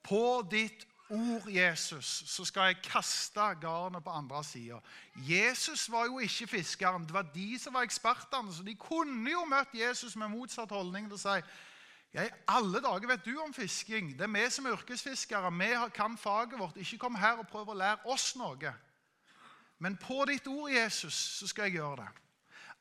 På 0.04 0.42
ditt 0.52 0.88
ord, 1.10 1.48
Jesus, 1.52 2.24
så 2.28 2.46
skal 2.46 2.72
jeg 2.72 2.82
kaste 2.84 3.46
garnet 3.62 4.04
på 4.04 4.10
andre 4.10 4.44
sida. 4.44 4.80
Jesus 5.16 5.92
var 5.92 6.06
jo 6.06 6.20
ikke 6.20 6.48
fiskeren. 6.48 7.06
Det 7.06 7.14
var 7.14 7.32
de 7.34 7.60
som 7.60 7.74
var 7.74 7.88
ekspertene. 7.88 8.54
Så 8.54 8.64
de 8.64 8.76
kunne 8.76 9.32
jo 9.32 9.46
møtt 9.46 9.74
Jesus 9.74 10.16
med 10.16 10.32
motsatt 10.34 10.72
holdning 10.72 11.12
å 11.12 11.20
si 11.22 11.40
ja, 12.16 12.24
I 12.24 12.30
alle 12.48 12.80
dager 12.82 13.08
vet 13.08 13.26
du 13.26 13.36
om 13.44 13.54
fisking. 13.54 14.14
Det 14.18 14.26
er 14.26 14.32
vi 14.32 14.46
som 14.50 14.66
er 14.66 14.78
yrkesfiskere. 14.78 15.52
Vi 15.54 15.72
kan 15.94 16.18
faget 16.18 16.60
vårt. 16.60 16.78
Ikke 16.78 16.98
kom 16.98 17.16
her 17.16 17.42
og 17.42 17.50
prøv 17.52 17.74
å 17.74 17.78
lære 17.78 18.08
oss 18.08 18.32
noe. 18.40 18.74
Men 19.84 19.98
på 20.02 20.24
ditt 20.26 20.48
ord, 20.48 20.72
Jesus, 20.72 21.14
så 21.14 21.48
skal 21.48 21.68
jeg 21.68 21.78
gjøre 21.82 22.06
det. 22.06 22.08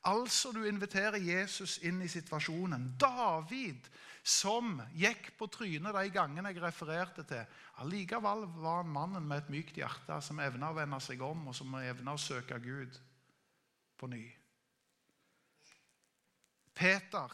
Altså, 0.07 0.53
du 0.53 0.65
inviterer 0.65 1.19
Jesus 1.19 1.79
inn 1.83 1.99
i 2.03 2.09
situasjonen. 2.09 2.93
David 3.01 3.89
som 4.27 4.81
gikk 4.99 5.29
på 5.39 5.47
trynet 5.47 5.95
de 5.95 6.11
gangene 6.11 6.51
jeg 6.51 6.63
refererte 6.65 7.23
til. 7.29 7.45
Allikevel 7.79 8.43
var 8.59 8.81
han 8.81 8.91
mannen 8.91 9.29
med 9.29 9.45
et 9.45 9.53
mykt 9.55 9.77
hjerte 9.79 10.17
som 10.25 10.41
evna 10.43 10.73
å 10.73 10.77
vende 10.77 10.99
seg 11.05 11.23
om, 11.23 11.45
og 11.47 11.55
som 11.55 11.77
evna 11.79 12.17
å 12.17 12.21
søke 12.21 12.59
Gud 12.65 12.99
på 13.97 14.09
ny. 14.11 14.25
Peter, 16.77 17.33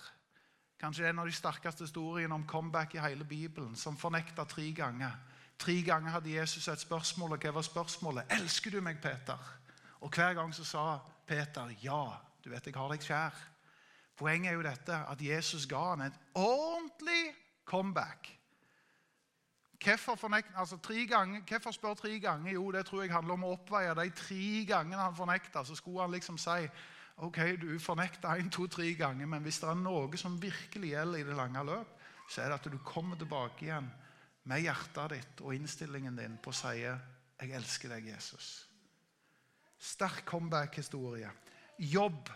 kanskje 0.79 1.09
en 1.09 1.23
av 1.23 1.31
de 1.31 1.35
sterkeste 1.35 1.89
historiene 1.89 2.37
om 2.37 2.45
comeback 2.47 2.99
i 2.99 3.01
hele 3.03 3.25
Bibelen, 3.25 3.73
som 3.77 3.97
fornekta 3.97 4.45
tre 4.51 4.69
ganger. 4.77 5.17
Tre 5.59 5.79
ganger 5.87 6.19
hadde 6.19 6.37
Jesus 6.37 6.69
et 6.69 6.85
spørsmål, 6.85 7.39
og 7.39 7.47
hva 7.47 7.55
var 7.57 7.67
spørsmålet? 7.67 8.29
'Elsker 8.29 8.71
du 8.71 8.81
meg, 8.81 9.01
Peter?' 9.01 9.59
Og 10.03 10.11
hver 10.11 10.35
gang 10.35 10.55
så 10.55 10.65
sa 10.65 10.99
Peter 11.27 11.73
ja, 11.83 12.19
du 12.45 12.51
vet 12.51 12.67
jeg 12.67 12.75
har 12.75 12.89
deg 12.91 13.01
kjær. 13.01 13.52
Poenget 14.17 14.51
er 14.51 14.55
jo 14.59 14.63
dette 14.63 14.97
at 15.09 15.23
Jesus 15.23 15.67
ga 15.67 15.83
han 15.93 16.07
et 16.07 16.19
ordentlig 16.35 17.35
comeback. 17.65 18.39
Hvorfor, 19.83 20.31
altså 20.57 20.77
tre 20.77 21.07
ganger, 21.07 21.41
hvorfor 21.49 21.71
spør 21.71 21.95
tre 21.95 22.21
ganger? 22.21 22.53
Jo, 22.53 22.71
det 22.71 22.87
tror 22.87 23.03
jeg 23.03 23.13
handler 23.13 23.35
om 23.35 23.45
å 23.45 23.55
oppveie 23.57 23.95
de 23.99 24.11
tre 24.15 24.65
gangene 24.69 25.03
han 25.03 25.17
fornekta. 25.17 25.65
Så 25.65 25.75
skulle 25.75 26.05
han 26.05 26.15
liksom 26.15 26.39
si 26.39 26.69
ok, 27.23 27.39
du 27.61 27.79
fornekta 27.79 28.37
én, 28.39 28.51
to, 28.51 28.67
tre 28.67 28.93
ganger, 28.95 29.27
men 29.27 29.43
hvis 29.43 29.61
det 29.63 29.69
er 29.69 29.81
noe 29.81 30.19
som 30.19 30.39
virkelig 30.43 30.95
gjelder 30.95 31.21
i 31.21 31.27
det 31.27 31.37
lange 31.37 31.65
løp, 31.67 31.99
så 32.29 32.43
er 32.43 32.53
det 32.53 32.61
at 32.61 32.71
du 32.73 32.79
kommer 32.87 33.19
tilbake 33.19 33.67
igjen 33.67 33.91
med 34.49 34.63
hjertet 34.65 35.17
ditt 35.17 35.43
og 35.45 35.55
innstillingen 35.55 36.17
din 36.19 36.39
på 36.43 36.51
å 36.51 36.57
si 36.57 36.79
'Jeg 36.83 37.51
elsker 37.59 37.89
deg, 37.89 38.07
Jesus'. 38.15 38.67
Sterk 39.79 40.25
comeback-historie. 40.25 41.31
Jobb 41.79 42.31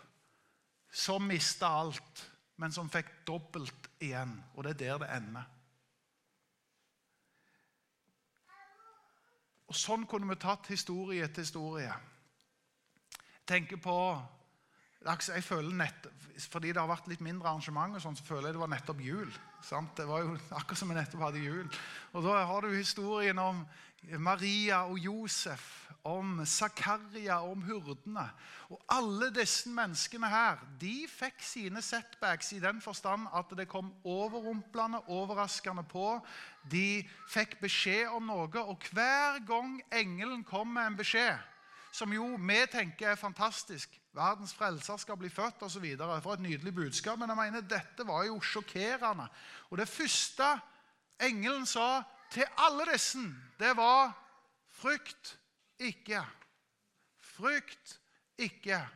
som 0.97 1.27
mista 1.29 1.69
alt, 1.69 2.23
men 2.57 2.73
som 2.73 2.89
fikk 2.89 3.11
dobbelt 3.29 3.91
igjen. 4.01 4.33
Og 4.57 4.65
det 4.65 4.77
er 4.77 4.81
der 4.81 5.03
det 5.05 5.11
ender. 5.19 5.53
Og 9.67 9.77
Sånn 9.77 10.07
kunne 10.09 10.31
vi 10.31 10.39
tatt 10.41 10.71
historie 10.71 11.27
etter 11.27 11.45
historie. 11.45 11.91
Jeg 11.91 13.45
tenker 13.51 13.83
på 13.83 13.99
jeg 15.07 15.45
føler 15.45 15.71
nett, 15.71 16.07
Fordi 16.51 16.73
det 16.73 16.81
har 16.81 16.89
vært 16.89 17.07
litt 17.09 17.21
mindre 17.23 17.49
arrangement, 17.49 17.95
og 17.95 18.03
sånn, 18.03 18.17
så 18.19 18.25
føler 18.27 18.49
jeg 18.49 18.57
det 18.57 18.61
var 18.61 18.71
nettopp 18.73 19.01
jul. 19.01 19.31
Sant? 19.63 19.93
Det 19.97 20.07
var 20.09 20.25
jo 20.25 20.33
akkurat 20.51 20.81
som 20.81 20.91
vi 20.91 20.97
nettopp 20.97 21.23
hadde 21.23 21.45
jul. 21.45 21.69
Og 22.13 22.25
Da 22.25 22.41
har 22.45 22.61
du 22.61 22.75
historien 22.75 23.39
om 23.39 23.63
Maria 24.19 24.85
og 24.87 24.99
Josef, 24.99 25.89
om 26.07 26.45
Zakaria 26.47 27.41
og 27.43 27.57
om 27.57 27.63
hurdene. 27.67 28.29
Og 28.71 28.79
Alle 28.95 29.33
disse 29.35 29.69
menneskene 29.69 30.29
her 30.31 30.63
de 30.81 31.09
fikk 31.11 31.43
sine 31.43 31.83
setbacks 31.83 32.53
i 32.55 32.61
den 32.63 32.79
forstand 32.81 33.27
at 33.35 33.51
det 33.59 33.67
kom 33.69 33.91
overrumplende, 34.05 35.03
overraskende 35.11 35.83
på. 35.91 36.21
De 36.71 37.03
fikk 37.33 37.59
beskjed 37.61 38.15
om 38.15 38.31
noe, 38.31 38.63
og 38.63 38.87
hver 38.93 39.43
gang 39.47 39.81
engelen 39.91 40.47
kom 40.47 40.71
med 40.77 40.93
en 40.93 40.99
beskjed, 41.03 41.43
som 41.91 42.13
jo 42.15 42.37
vi 42.39 42.63
tenker 42.71 43.11
er 43.11 43.21
fantastisk 43.21 43.99
Verdens 44.17 44.55
frelser 44.57 44.97
skal 44.97 45.19
bli 45.21 45.29
født 45.29 45.61
osv. 45.67 45.85
For 46.25 46.33
et 46.33 46.41
nydelig 46.41 46.73
budskap. 46.75 47.19
Men 47.21 47.29
jeg 47.29 47.37
mener, 47.37 47.61
dette 47.69 48.07
var 48.09 48.25
jo 48.25 48.39
sjokkerende. 48.41 49.27
Og 49.69 49.77
det 49.79 49.89
første 49.89 50.55
engelen 51.21 51.67
sa 51.69 52.01
til 52.37 52.45
alle 52.61 52.85
disse, 52.93 53.19
det 53.59 53.73
var 53.77 54.13
frykt 54.77 55.39
ikke. 55.81 56.21
Frykt 57.21 58.01
ikke. 58.39 58.89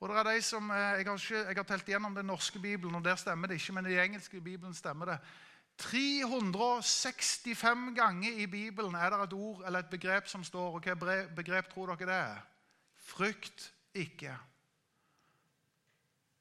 Og 0.00 0.08
det 0.08 0.16
er 0.16 0.22
de 0.30 0.42
som, 0.42 0.70
eh, 0.70 0.76
jeg 0.76 1.06
har, 1.06 1.18
ikke, 1.18 1.36
jeg 1.36 1.56
har 1.56 1.62
telt 1.68 1.88
igjennom 1.88 2.14
den 2.14 2.26
norske 2.26 2.58
bibelen, 2.58 2.94
og 2.94 3.04
der 3.04 3.16
stemmer 3.16 3.50
det 3.50 3.54
ikke, 3.58 3.72
men 3.72 3.86
i 3.86 3.90
den 3.90 4.04
engelske 4.04 4.40
bibelen 4.40 4.74
stemmer 4.74 5.04
det. 5.04 5.18
365 5.80 7.94
ganger 7.96 8.32
i 8.32 8.46
Bibelen 8.46 8.94
er 8.94 9.10
det 9.10 9.22
et 9.24 9.32
ord 9.32 9.62
eller 9.66 9.78
et 9.78 9.90
begrep 9.90 10.28
som 10.28 10.44
står. 10.44 10.74
og 10.74 10.82
Hva 10.84 10.94
begrep 11.36 11.72
tror 11.72 11.94
dere 11.94 12.06
det 12.06 12.14
er? 12.14 12.36
Frykt 12.96 13.72
ikke. 13.94 14.36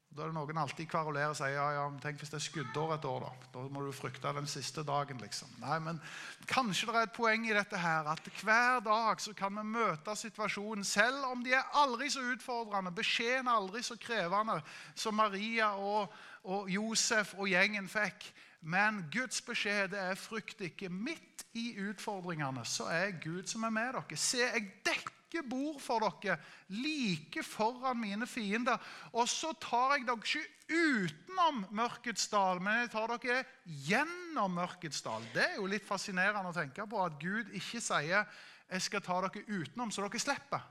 Da 0.10 0.24
er 0.26 0.32
det 0.32 0.36
noen 0.40 0.58
alltid 0.58 0.88
kvarulerer 0.90 1.32
og 1.32 1.38
sier 1.38 1.54
ja, 1.54 1.66
ja, 1.76 1.84
tenk 2.02 2.18
hvis 2.20 2.32
det 2.34 2.40
er 2.40 2.44
skuddår 2.44 2.96
et 2.96 3.06
år. 3.06 3.28
Da 3.54 3.60
Da 3.60 3.66
må 3.70 3.84
du 3.86 3.92
frykte 3.94 4.32
den 4.34 4.48
siste 4.50 4.82
dagen. 4.84 5.20
liksom. 5.22 5.52
Nei, 5.62 5.78
men 5.80 6.02
Kanskje 6.50 6.90
det 6.90 6.96
er 6.96 7.08
et 7.08 7.14
poeng 7.14 7.46
i 7.46 7.54
dette 7.54 7.78
her, 7.78 8.10
at 8.10 8.30
hver 8.42 8.80
dag 8.82 9.22
så 9.22 9.34
kan 9.38 9.54
vi 9.54 9.64
møte 9.64 10.16
situasjonen, 10.16 10.84
selv 10.84 11.30
om 11.30 11.44
de 11.44 11.54
er 11.54 11.78
aldri 11.78 12.10
så 12.10 12.24
utfordrende, 12.26 12.92
beskjeden 12.92 13.48
aldri 13.48 13.84
så 13.86 13.96
krevende 14.02 14.58
som 14.96 15.14
Maria 15.14 15.76
og, 15.78 16.10
og 16.44 16.70
Josef 16.70 17.36
og 17.38 17.48
gjengen 17.48 17.88
fikk. 17.88 18.32
Men 18.62 19.06
Guds 19.14 19.42
beskjed 19.46 19.94
er 19.94 20.18
frykt 20.20 20.62
ikke. 20.62 20.90
Midt 20.90 21.46
i 21.54 21.78
utfordringene 21.80 22.66
så 22.66 22.90
er 22.92 23.16
Gud 23.22 23.48
som 23.48 23.64
er 23.64 23.72
med 23.72 23.94
dere. 23.94 24.18
Se, 24.18 24.42
jeg 24.42 24.74
dekker 24.84 25.19
dekker 25.30 25.50
bord 25.50 25.80
for 25.82 26.00
dere 26.00 26.38
like 26.70 27.44
foran 27.44 28.00
mine 28.00 28.28
fiender. 28.28 28.78
Og 29.14 29.28
så 29.30 29.54
tar 29.62 29.98
jeg 29.98 30.08
dere 30.08 30.18
ikke 30.18 30.48
utenom 30.70 31.66
mørkets 31.72 32.28
dal, 32.30 32.62
men 32.62 32.84
jeg 32.84 32.92
tar 32.92 33.14
dere 33.18 33.46
gjennom 33.66 34.54
mørkets 34.54 35.02
dal. 35.02 35.24
Det 35.34 35.46
er 35.46 35.56
jo 35.58 35.70
litt 35.70 35.86
fascinerende 35.86 36.50
å 36.50 36.56
tenke 36.56 36.86
på 36.90 37.04
at 37.04 37.20
Gud 37.22 37.50
ikke 37.54 37.82
sier 37.82 38.26
jeg 38.70 38.82
skal 38.86 39.02
ta 39.02 39.22
dere 39.26 39.46
utenom 39.48 39.92
så 39.92 40.06
dere 40.06 40.20
slipper. 40.22 40.62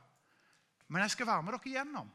Men 0.88 1.03
jeg 1.03 1.16
skal 1.16 1.27
være 1.27 1.42
med 1.42 1.55
dere 1.55 1.75
gjennom. 1.75 2.11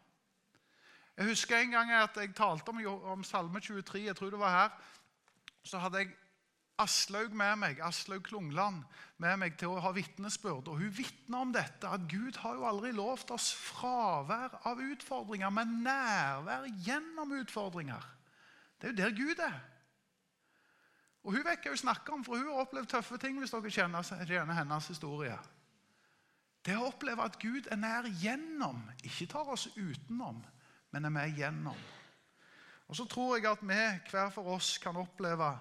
Jeg 1.13 1.29
husker 1.29 1.59
en 1.59 1.75
gang 1.75 1.91
at 1.93 2.15
jeg 2.17 2.33
talte 2.33 2.71
om, 2.73 2.79
om 3.13 3.23
Salme 3.23 3.59
23. 3.61 4.07
jeg 4.07 4.15
tror 4.15 4.31
det 4.33 4.39
var 4.39 4.49
her, 4.49 4.69
Så 5.63 5.79
hadde 5.79 5.97
jeg 5.97 6.09
Aslaug 6.81 7.35
med 7.37 7.59
meg, 7.61 7.81
Aslaug 7.85 8.23
Klungland 8.25 8.81
med 9.21 9.37
meg 9.37 9.57
til 9.61 9.75
å 9.75 9.81
ha 9.83 9.91
vitnesbyrd. 9.93 10.71
Og 10.71 10.79
hun 10.81 10.95
vitner 10.97 11.43
om 11.45 11.51
dette, 11.53 11.85
at 11.85 12.07
Gud 12.09 12.39
har 12.41 12.57
jo 12.57 12.65
aldri 12.65 12.93
lovt 12.97 13.33
oss 13.35 13.51
fravær 13.53 14.57
av 14.65 14.81
utfordringer, 14.81 15.53
men 15.53 15.83
nærvær 15.85 16.65
gjennom 16.85 17.35
utfordringer. 17.37 18.07
Det 18.81 18.89
er 18.89 18.93
jo 18.93 18.99
der 19.03 19.15
Gud 19.19 19.43
er. 19.45 19.59
Og 21.23 21.37
Hun 21.37 21.45
vet 21.45 21.63
hva 21.63 21.71
hun 21.71 21.79
snakker 21.79 22.13
om, 22.17 22.23
for 22.25 22.35
hun 22.35 22.49
har 22.51 22.65
opplevd 22.65 22.89
tøffe 22.91 23.17
ting. 23.17 23.37
hvis 23.39 23.53
dere 23.53 23.69
kjenner, 23.71 24.25
kjenner 24.27 24.57
hennes 24.57 24.87
historie. 24.87 25.37
Det 26.65 26.75
å 26.79 26.89
oppleve 26.89 27.23
at 27.23 27.39
Gud 27.39 27.67
er 27.71 27.79
nær 27.79 28.07
gjennom, 28.19 28.81
ikke 29.03 29.27
tar 29.31 29.51
oss 29.51 29.67
utenom, 29.75 30.41
men 30.91 31.05
er 31.05 31.09
med 31.09 31.37
gjennom. 31.37 31.77
Og 32.87 32.95
Så 32.95 33.05
tror 33.05 33.37
jeg 33.37 33.47
at 33.47 33.61
vi 33.61 34.09
hver 34.11 34.29
for 34.29 34.55
oss 34.55 34.77
kan 34.77 34.95
oppleve 34.95 35.53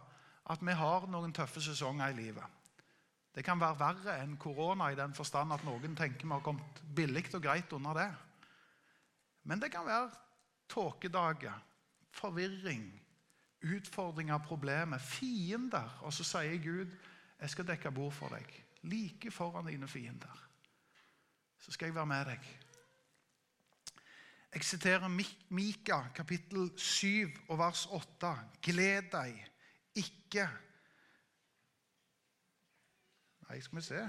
at 0.50 0.62
vi 0.62 0.74
har 0.74 1.06
noen 1.10 1.32
tøffe 1.34 1.62
sesonger 1.62 2.10
i 2.10 2.18
livet. 2.18 2.58
Det 3.32 3.44
kan 3.44 3.60
være 3.60 3.78
verre 3.80 4.16
enn 4.20 4.36
korona 4.36 4.90
i 4.92 4.98
den 4.98 5.14
forstand 5.16 5.54
at 5.54 5.64
noen 5.64 5.94
tenker 5.96 6.26
vi 6.26 6.34
har 6.34 6.44
kommet 6.44 6.82
billig 6.94 7.30
og 7.32 7.44
greit 7.44 7.72
unna 7.72 7.94
det. 7.96 8.10
Men 9.48 9.62
det 9.62 9.70
kan 9.72 9.86
være 9.86 10.10
tåkedager, 10.68 11.54
forvirring, 12.12 12.84
utfordringer, 13.62 14.38
problemer, 14.38 14.98
fiender. 14.98 15.98
Og 16.02 16.12
så 16.12 16.24
sier 16.24 16.58
Gud, 16.62 16.90
'Jeg 17.40 17.50
skal 17.50 17.66
dekke 17.66 17.90
bord 17.90 18.12
for 18.12 18.28
deg, 18.28 18.64
like 18.82 19.30
foran 19.30 19.66
dine 19.66 19.88
fiender.' 19.88 20.48
Så 21.58 21.72
skal 21.72 21.86
jeg 21.86 21.94
være 21.94 22.06
med 22.06 22.24
deg. 22.24 22.58
Jeg 24.54 24.64
siterer 24.64 25.08
Mika, 25.48 26.02
kapittel 26.14 26.72
7 26.76 27.30
og 27.48 27.58
vers 27.58 27.86
8. 27.86 28.38
Gled 28.62 29.10
deg 29.12 29.51
ikke 29.94 30.46
Nei, 33.48 33.58
skal 33.60 33.76
vi 33.76 33.84
se 33.84 34.02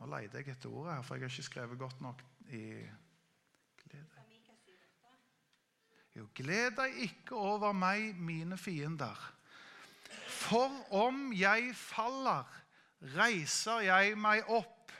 Nå 0.00 0.08
leter 0.08 0.40
jeg 0.40 0.54
etter 0.54 0.72
ordet 0.72 0.94
her, 0.96 1.02
for 1.04 1.18
jeg 1.18 1.28
har 1.28 1.34
ikke 1.34 1.44
skrevet 1.44 1.78
godt 1.78 2.00
nok 2.00 2.22
i 2.56 2.62
glede. 3.84 4.20
Jo, 6.16 6.24
gled 6.34 6.72
deg 6.78 6.96
ikke 7.04 7.36
over 7.36 7.74
meg, 7.76 8.16
mine 8.16 8.56
fiender. 8.58 9.18
For 10.30 10.72
om 10.96 11.28
jeg 11.36 11.74
faller, 11.76 12.48
reiser 13.14 13.84
jeg 13.86 14.16
meg 14.18 14.48
opp. 14.48 14.90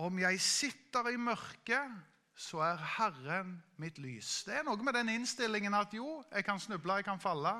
Om 0.00 0.18
jeg 0.22 0.40
sitter 0.42 1.10
i 1.12 1.18
mørket, 1.20 1.98
så 2.34 2.60
er 2.66 2.82
Herren 2.96 3.56
mitt 3.78 3.98
lys. 4.02 4.42
Det 4.46 4.58
er 4.58 4.66
noe 4.66 4.82
med 4.82 4.96
den 4.96 5.12
innstillingen 5.12 5.74
at 5.78 5.94
jo, 5.94 6.22
jeg 6.32 6.44
kan 6.46 6.60
snuble, 6.60 6.98
jeg 6.98 7.06
kan 7.06 7.22
falle, 7.22 7.52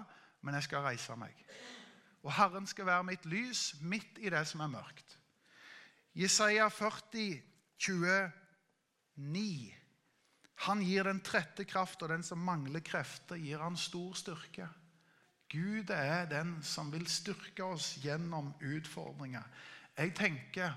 men 0.43 0.55
jeg 0.59 0.67
skal 0.67 0.85
reise 0.87 1.17
meg. 1.19 1.35
Og 2.25 2.33
Herren 2.35 2.67
skal 2.67 2.89
være 2.89 3.07
mitt 3.07 3.27
lys 3.29 3.75
midt 3.83 4.19
i 4.19 4.33
det 4.33 4.43
som 4.49 4.65
er 4.65 4.73
mørkt. 4.73 5.19
Jesaja 6.15 6.69
40, 6.71 7.43
29. 7.79 9.75
Han 10.67 10.83
gir 10.87 11.07
den 11.07 11.21
trette 11.27 11.67
kraft, 11.67 12.03
og 12.03 12.11
den 12.11 12.23
som 12.27 12.43
mangler 12.43 12.83
krefter, 12.85 13.37
gir 13.39 13.63
han 13.63 13.77
stor 13.79 14.15
styrke. 14.19 14.69
Gud 15.51 15.91
er 15.91 16.27
den 16.31 16.57
som 16.67 16.91
vil 16.93 17.07
styrke 17.11 17.67
oss 17.67 17.95
gjennom 18.03 18.53
utfordringer. 18.63 19.45
Jeg 19.99 20.15
tenker 20.19 20.75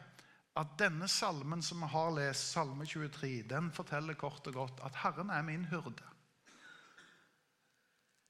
at 0.57 0.77
denne 0.79 1.07
salmen 1.07 1.61
som 1.61 1.83
vi 1.83 1.89
har 1.93 2.13
lest, 2.15 2.51
Salme 2.53 2.85
23, 2.85 3.43
den 3.49 3.71
forteller 3.71 4.17
kort 4.17 4.47
og 4.49 4.53
godt 4.53 4.85
at 4.85 4.95
Herren 5.03 5.29
er 5.29 5.41
min 5.45 5.65
hyrde. 5.69 6.05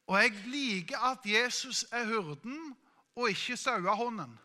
Og 0.08 0.20
jeg 0.22 0.34
liker 0.48 1.00
at 1.12 1.26
Jesus 1.26 1.86
er 1.92 2.06
hyrden 2.06 2.76
og 3.16 3.30
ikke 3.30 3.58
sauehunden. 3.58 4.38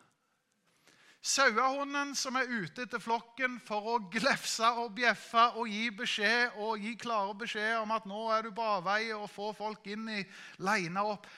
Sauehunden 1.23 2.15
som 2.19 2.35
er 2.35 2.49
ute 2.51 2.83
etter 2.83 2.99
flokken 2.99 3.55
for 3.63 3.93
å 3.93 3.99
glefse 4.11 4.67
og 4.75 4.91
bjeffe 4.97 5.45
og 5.55 5.69
gi 5.71 5.85
beskjed 5.95 6.57
og 6.59 6.83
gi 6.83 6.97
klare 6.99 7.35
beskjed 7.39 7.77
om 7.79 7.93
at 7.95 8.07
nå 8.09 8.25
er 8.35 8.43
du 8.43 8.51
på 8.51 8.65
avveie 8.73 9.15
og 9.15 9.31
få 9.31 9.53
folk 9.55 9.87
inn 9.87 10.09
i 10.11 10.19
leina 10.59 11.05
opp. 11.13 11.29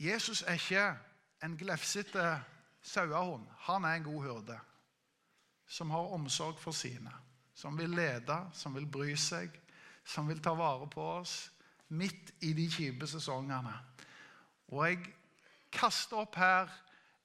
Jesus 0.00 0.44
er 0.44 0.60
ikke 0.60 0.84
en 1.44 1.56
glefsete 1.56 2.26
sauehund 2.84 3.48
han 3.64 3.84
er 3.84 3.96
en 3.96 4.04
god 4.04 4.26
hyrde. 4.28 4.60
Som 5.70 5.92
har 5.94 6.10
omsorg 6.16 6.58
for 6.58 6.74
sine. 6.74 7.12
Som 7.54 7.78
vil 7.78 7.92
lede, 7.94 8.36
som 8.56 8.74
vil 8.74 8.88
bry 8.90 9.14
seg, 9.18 9.54
som 10.04 10.28
vil 10.28 10.40
ta 10.42 10.54
vare 10.58 10.88
på 10.90 11.02
oss 11.20 11.50
midt 11.94 12.32
i 12.46 12.52
de 12.54 12.66
kjipe 12.70 13.06
sesongene. 13.10 13.72
Og 14.70 14.84
jeg 14.86 15.00
kaster 15.74 16.22
opp 16.22 16.38
her 16.38 16.70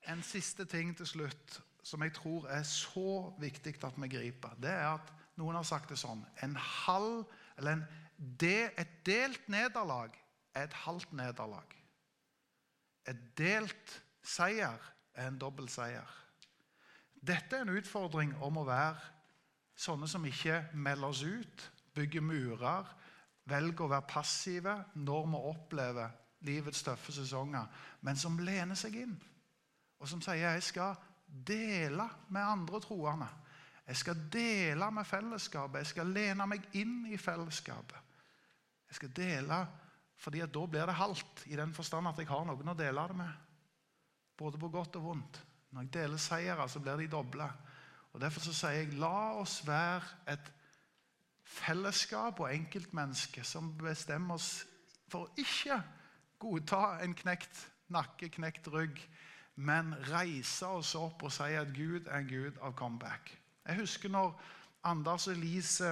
en 0.09 0.21
siste 0.25 0.65
ting 0.69 0.93
til 0.97 1.09
slutt 1.09 1.59
som 1.85 2.01
jeg 2.01 2.15
tror 2.17 2.47
er 2.49 2.63
så 2.65 3.31
viktig 3.41 3.75
at 3.85 3.97
vi 4.01 4.09
griper. 4.09 4.57
Det 4.57 4.71
er 4.73 4.95
at 4.95 5.11
noen 5.37 5.57
har 5.59 5.67
sagt 5.67 5.91
det 5.93 5.99
sånn 6.01 6.23
en 6.45 6.55
halv, 6.57 7.25
eller 7.57 7.77
en, 7.77 7.85
det, 8.17 8.71
Et 8.79 8.91
delt 9.05 9.49
nederlag 9.51 10.13
er 10.55 10.65
et 10.65 10.77
halvt 10.85 11.13
nederlag. 11.13 11.75
Et 13.05 13.17
delt 13.37 13.97
seier 14.23 14.79
er 15.13 15.27
en 15.27 15.37
dobbel 15.37 15.67
seier. 15.69 16.07
Dette 17.25 17.57
er 17.57 17.65
en 17.65 17.77
utfordring 17.77 18.35
om 18.45 18.59
å 18.61 18.67
være 18.67 18.99
sånne 19.75 20.07
som 20.09 20.25
ikke 20.27 20.61
melder 20.73 21.09
oss 21.09 21.23
ut, 21.25 21.63
bygger 21.95 22.23
murer, 22.23 22.91
velger 23.49 23.85
å 23.85 23.91
være 23.91 24.09
passive 24.09 24.75
når 24.99 25.27
vi 25.31 25.41
opplever 25.51 26.21
livets 26.45 26.83
tøffe 26.85 27.13
sesonger, 27.15 27.65
men 28.05 28.19
som 28.19 28.37
lener 28.39 28.77
seg 28.77 28.99
inn, 29.01 29.15
og 29.97 30.09
som 30.09 30.21
sier 30.21 30.43
jeg 30.43 30.65
skal 30.67 30.97
dele 31.25 32.05
med 32.29 32.45
andre 32.45 32.81
troende. 32.83 33.27
Jeg 33.85 34.01
skal 34.01 34.21
dele 34.33 34.89
med 34.93 35.05
fellesskapet, 35.05 35.81
jeg 35.81 35.93
skal 35.93 36.13
lene 36.13 36.47
meg 36.49 36.69
inn 36.77 37.03
i 37.09 37.17
fellesskapet. 37.21 38.13
Jeg 38.89 38.99
skal 38.99 39.17
dele 39.17 39.65
fordi 40.21 40.39
da 40.47 40.61
blir 40.69 40.87
det 40.87 40.95
halvt, 40.95 41.43
i 41.51 41.57
den 41.59 41.73
forstand 41.75 42.07
at 42.07 42.19
jeg 42.21 42.29
har 42.29 42.45
noen 42.47 42.71
å 42.71 42.77
dele 42.77 43.03
det 43.09 43.17
med. 43.19 43.41
Både 44.39 44.59
på 44.61 44.69
godt 44.71 44.95
og 44.95 45.09
vondt. 45.09 45.41
Når 45.75 45.81
jeg 45.81 45.93
deler 45.93 46.17
seire, 46.23 46.69
så 46.69 46.79
blir 46.79 47.01
de 47.03 47.07
doble. 47.11 47.45
Og 48.13 48.21
Derfor 48.21 48.39
så 48.45 48.53
sier 48.55 48.77
jeg 48.79 48.93
la 48.95 49.33
oss 49.41 49.57
være 49.67 50.31
et 50.31 50.51
fellesskap 51.43 52.39
og 52.39 52.53
enkeltmenneske 52.53 53.43
som 53.43 53.73
bestemmer 53.77 54.39
oss 54.39 54.63
for 55.11 55.27
å 55.27 55.33
ikke 55.43 55.81
godta 56.39 56.95
en 57.03 57.17
knekt 57.19 57.65
nakke, 57.91 58.31
knekt 58.37 58.71
rygg, 58.71 59.03
men 59.55 59.91
reise 60.07 60.71
oss 60.79 60.95
opp 60.95 61.27
og 61.27 61.35
si 61.35 61.51
at 61.59 61.75
Gud 61.75 62.07
er 62.07 62.23
en 62.23 62.31
Gud 62.31 62.63
av 62.63 62.71
comeback. 62.79 63.35
Jeg 63.67 63.83
husker 63.83 64.15
når 64.15 64.31
Anders 64.87 65.27
og 65.27 65.35
Elise 65.35 65.91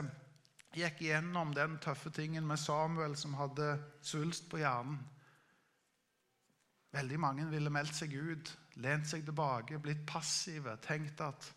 gikk 0.74 1.04
gjennom 1.10 1.52
den 1.54 1.76
tøffe 1.84 2.10
tingen 2.16 2.48
med 2.48 2.60
Samuel 2.64 3.20
som 3.20 3.36
hadde 3.36 3.76
svulst 4.00 4.48
på 4.48 4.64
hjernen. 4.64 4.96
Veldig 6.96 7.20
mange 7.20 7.52
ville 7.52 7.74
meldt 7.74 8.00
seg 8.00 8.16
ut, 8.16 8.58
lent 8.82 9.10
seg 9.10 9.26
tilbake, 9.26 9.80
blitt 9.82 10.06
passive, 10.10 10.78
tenkt 10.82 11.22
at 11.22 11.50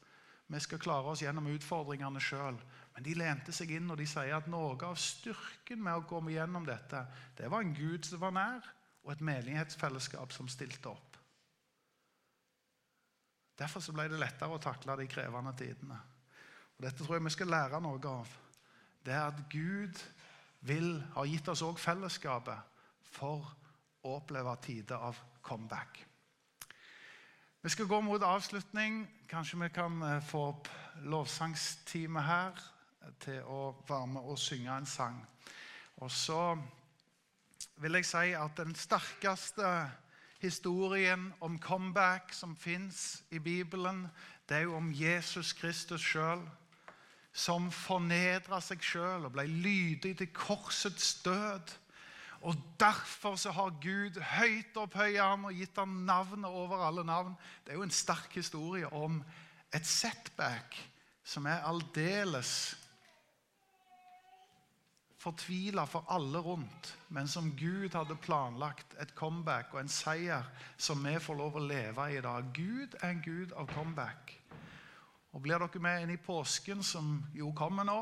vi 0.46 0.60
skal 0.62 0.78
klare 0.78 1.10
oss 1.10 1.22
gjennom 1.24 1.48
utfordringene 1.50 2.20
sjøl. 2.22 2.58
Men 2.94 3.04
de 3.04 3.14
lente 3.18 3.52
seg 3.52 3.72
inn 3.76 3.90
og 3.90 3.98
de 4.00 4.06
sier 4.08 4.36
at 4.36 4.48
noe 4.50 4.76
av 4.86 4.98
styrken 5.00 5.82
med 5.82 5.98
å 5.98 6.06
komme 6.08 6.34
gjennom 6.34 6.66
dette, 6.68 7.02
det 7.36 7.50
var 7.52 7.64
en 7.64 7.74
Gud 7.76 8.06
som 8.08 8.22
var 8.22 8.34
nær, 8.36 8.68
og 9.06 9.12
et 9.12 9.24
menighetsfellesskap 9.26 10.32
som 10.34 10.48
stilte 10.50 10.90
opp. 10.90 11.18
Derfor 13.56 13.80
så 13.80 13.94
ble 13.96 14.08
det 14.12 14.20
lettere 14.20 14.52
å 14.52 14.62
takle 14.62 14.98
de 15.00 15.06
krevende 15.08 15.52
tidene. 15.56 15.98
Og 16.76 16.84
Dette 16.84 17.04
tror 17.04 17.16
jeg 17.16 17.24
vi 17.24 17.32
skal 17.32 17.52
lære 17.52 17.80
noe 17.80 18.00
av. 18.10 18.32
Det 19.06 19.14
er 19.14 19.30
at 19.30 19.44
Gud 19.52 20.02
vil 20.66 20.98
ha 21.14 21.24
gitt 21.28 21.48
oss 21.48 21.62
òg 21.64 21.78
fellesskapet 21.80 22.82
for 23.12 23.46
å 24.04 24.18
oppleve 24.18 24.56
tider 24.66 25.08
av 25.08 25.20
comeback. 25.46 26.05
Vi 27.66 27.70
skal 27.70 27.86
gå 27.86 28.00
mot 28.00 28.22
avslutning. 28.22 29.08
Kanskje 29.26 29.58
vi 29.58 29.68
kan 29.74 30.02
eh, 30.02 30.20
få 30.22 30.38
opp 30.52 30.68
lovsangsteamet 31.02 32.22
her 32.22 32.60
til 33.18 33.40
å 33.42 33.72
være 33.88 34.06
med 34.06 34.28
og 34.30 34.38
synge 34.38 34.70
en 34.70 34.86
sang. 34.86 35.16
Og 35.98 36.12
så 36.14 36.54
vil 37.82 37.98
jeg 37.98 38.06
si 38.06 38.36
at 38.38 38.54
den 38.60 38.70
sterkeste 38.78 39.72
historien 40.38 41.32
om 41.42 41.58
comeback 41.58 42.30
som 42.38 42.54
fins 42.54 43.24
i 43.34 43.42
Bibelen, 43.42 44.04
det 44.46 44.60
er 44.60 44.68
jo 44.68 44.78
om 44.78 44.92
Jesus 44.94 45.50
Kristus 45.58 46.06
sjøl, 46.06 46.46
som 47.34 47.66
fornedra 47.74 48.62
seg 48.62 48.78
sjøl 48.78 49.26
og 49.26 49.34
ble 49.34 49.48
lydig 49.50 50.14
til 50.22 50.30
korsets 50.38 51.16
død 51.26 51.74
og 52.46 52.54
Derfor 52.78 53.36
så 53.40 53.50
har 53.50 53.78
Gud 53.82 54.20
høyt 54.20 54.76
opphøyet 54.78 55.22
ham 55.22 55.48
og 55.48 55.56
gitt 55.56 55.78
ham 55.80 56.02
navnet 56.06 56.46
over 56.46 56.84
alle 56.86 57.02
navn. 57.04 57.32
Det 57.64 57.72
er 57.72 57.80
jo 57.80 57.86
en 57.86 57.94
sterk 57.94 58.36
historie 58.36 58.86
om 58.92 59.22
et 59.74 59.86
setback 59.86 60.76
som 61.26 61.48
er 61.50 61.64
aldeles 61.66 62.76
fortvila 65.26 65.88
for 65.90 66.06
alle 66.12 66.38
rundt, 66.38 66.92
men 67.08 67.26
som 67.28 67.50
Gud 67.58 67.96
hadde 67.96 68.14
planlagt 68.22 68.94
et 69.02 69.14
comeback 69.18 69.74
og 69.74 69.80
en 69.82 69.90
seier 69.90 70.46
som 70.78 71.02
vi 71.02 71.16
får 71.18 71.40
lov 71.40 71.58
å 71.58 71.66
leve 71.66 72.10
i 72.12 72.20
i 72.20 72.22
dag. 72.22 72.52
Gud 72.54 72.94
er 73.00 73.10
en 73.10 73.24
gud 73.24 73.56
av 73.58 73.66
comeback. 73.74 74.36
Og 75.34 75.42
Blir 75.42 75.58
dere 75.58 75.82
med 75.82 76.04
inn 76.04 76.14
i 76.14 76.22
påsken, 76.22 76.82
som 76.82 77.18
jo 77.34 77.50
kommer 77.56 77.84
nå, 77.84 78.00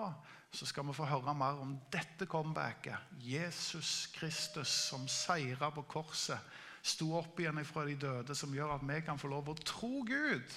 så 0.54 0.66
skal 0.66 0.86
vi 0.86 0.94
få 0.94 1.06
høre 1.10 1.34
mer 1.34 1.58
om 1.62 1.74
dette 1.92 2.26
comebacket. 2.30 2.96
Jesus 3.18 4.06
Kristus 4.14 4.68
som 4.68 5.08
seira 5.10 5.70
på 5.74 5.82
korset, 5.90 6.38
sto 6.84 7.14
opp 7.18 7.40
igjen 7.40 7.58
fra 7.66 7.86
de 7.88 7.96
døde, 7.98 8.36
som 8.36 8.52
gjør 8.54 8.76
at 8.76 8.84
vi 8.86 9.00
kan 9.02 9.18
få 9.18 9.32
lov 9.32 9.50
å 9.50 9.56
tro 9.66 10.04
Gud. 10.06 10.56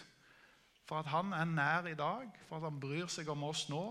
For 0.88 1.02
at 1.02 1.10
han 1.12 1.34
er 1.34 1.48
nær 1.50 1.88
i 1.90 1.98
dag, 1.98 2.30
for 2.48 2.60
at 2.60 2.68
han 2.68 2.80
bryr 2.80 3.10
seg 3.12 3.30
om 3.32 3.48
oss 3.48 3.66
nå. 3.72 3.84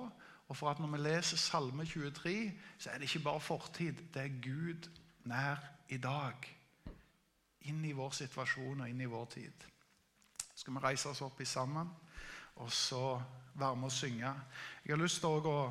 Og 0.47 0.57
for 0.57 0.71
at 0.71 0.79
når 0.79 0.93
vi 0.95 1.01
leser 1.03 1.41
Salme 1.41 1.85
23, 1.85 2.53
så 2.79 2.91
er 2.93 3.01
det 3.01 3.09
ikke 3.09 3.25
bare 3.25 3.43
fortid. 3.43 4.05
Det 4.15 4.23
er 4.23 4.39
Gud 4.43 4.87
nær 5.27 5.59
i 5.89 5.99
dag. 5.99 6.47
Inn 7.67 7.83
i 7.85 7.97
vår 7.97 8.15
situasjon 8.15 8.85
og 8.85 8.89
inn 8.89 9.03
i 9.03 9.11
vår 9.11 9.27
tid. 9.35 9.67
Så 10.55 10.63
Skal 10.63 10.77
vi 10.77 10.85
reise 10.87 11.11
oss 11.11 11.25
opp 11.27 11.41
i 11.41 11.45
sammen 11.45 11.91
og 12.57 12.71
så 12.73 13.19
være 13.59 13.77
med 13.77 13.91
å 13.91 13.93
synge? 13.93 14.33
Jeg 14.85 14.95
har 14.95 15.03
lyst 15.03 15.21
til 15.21 15.51
å 15.51 15.67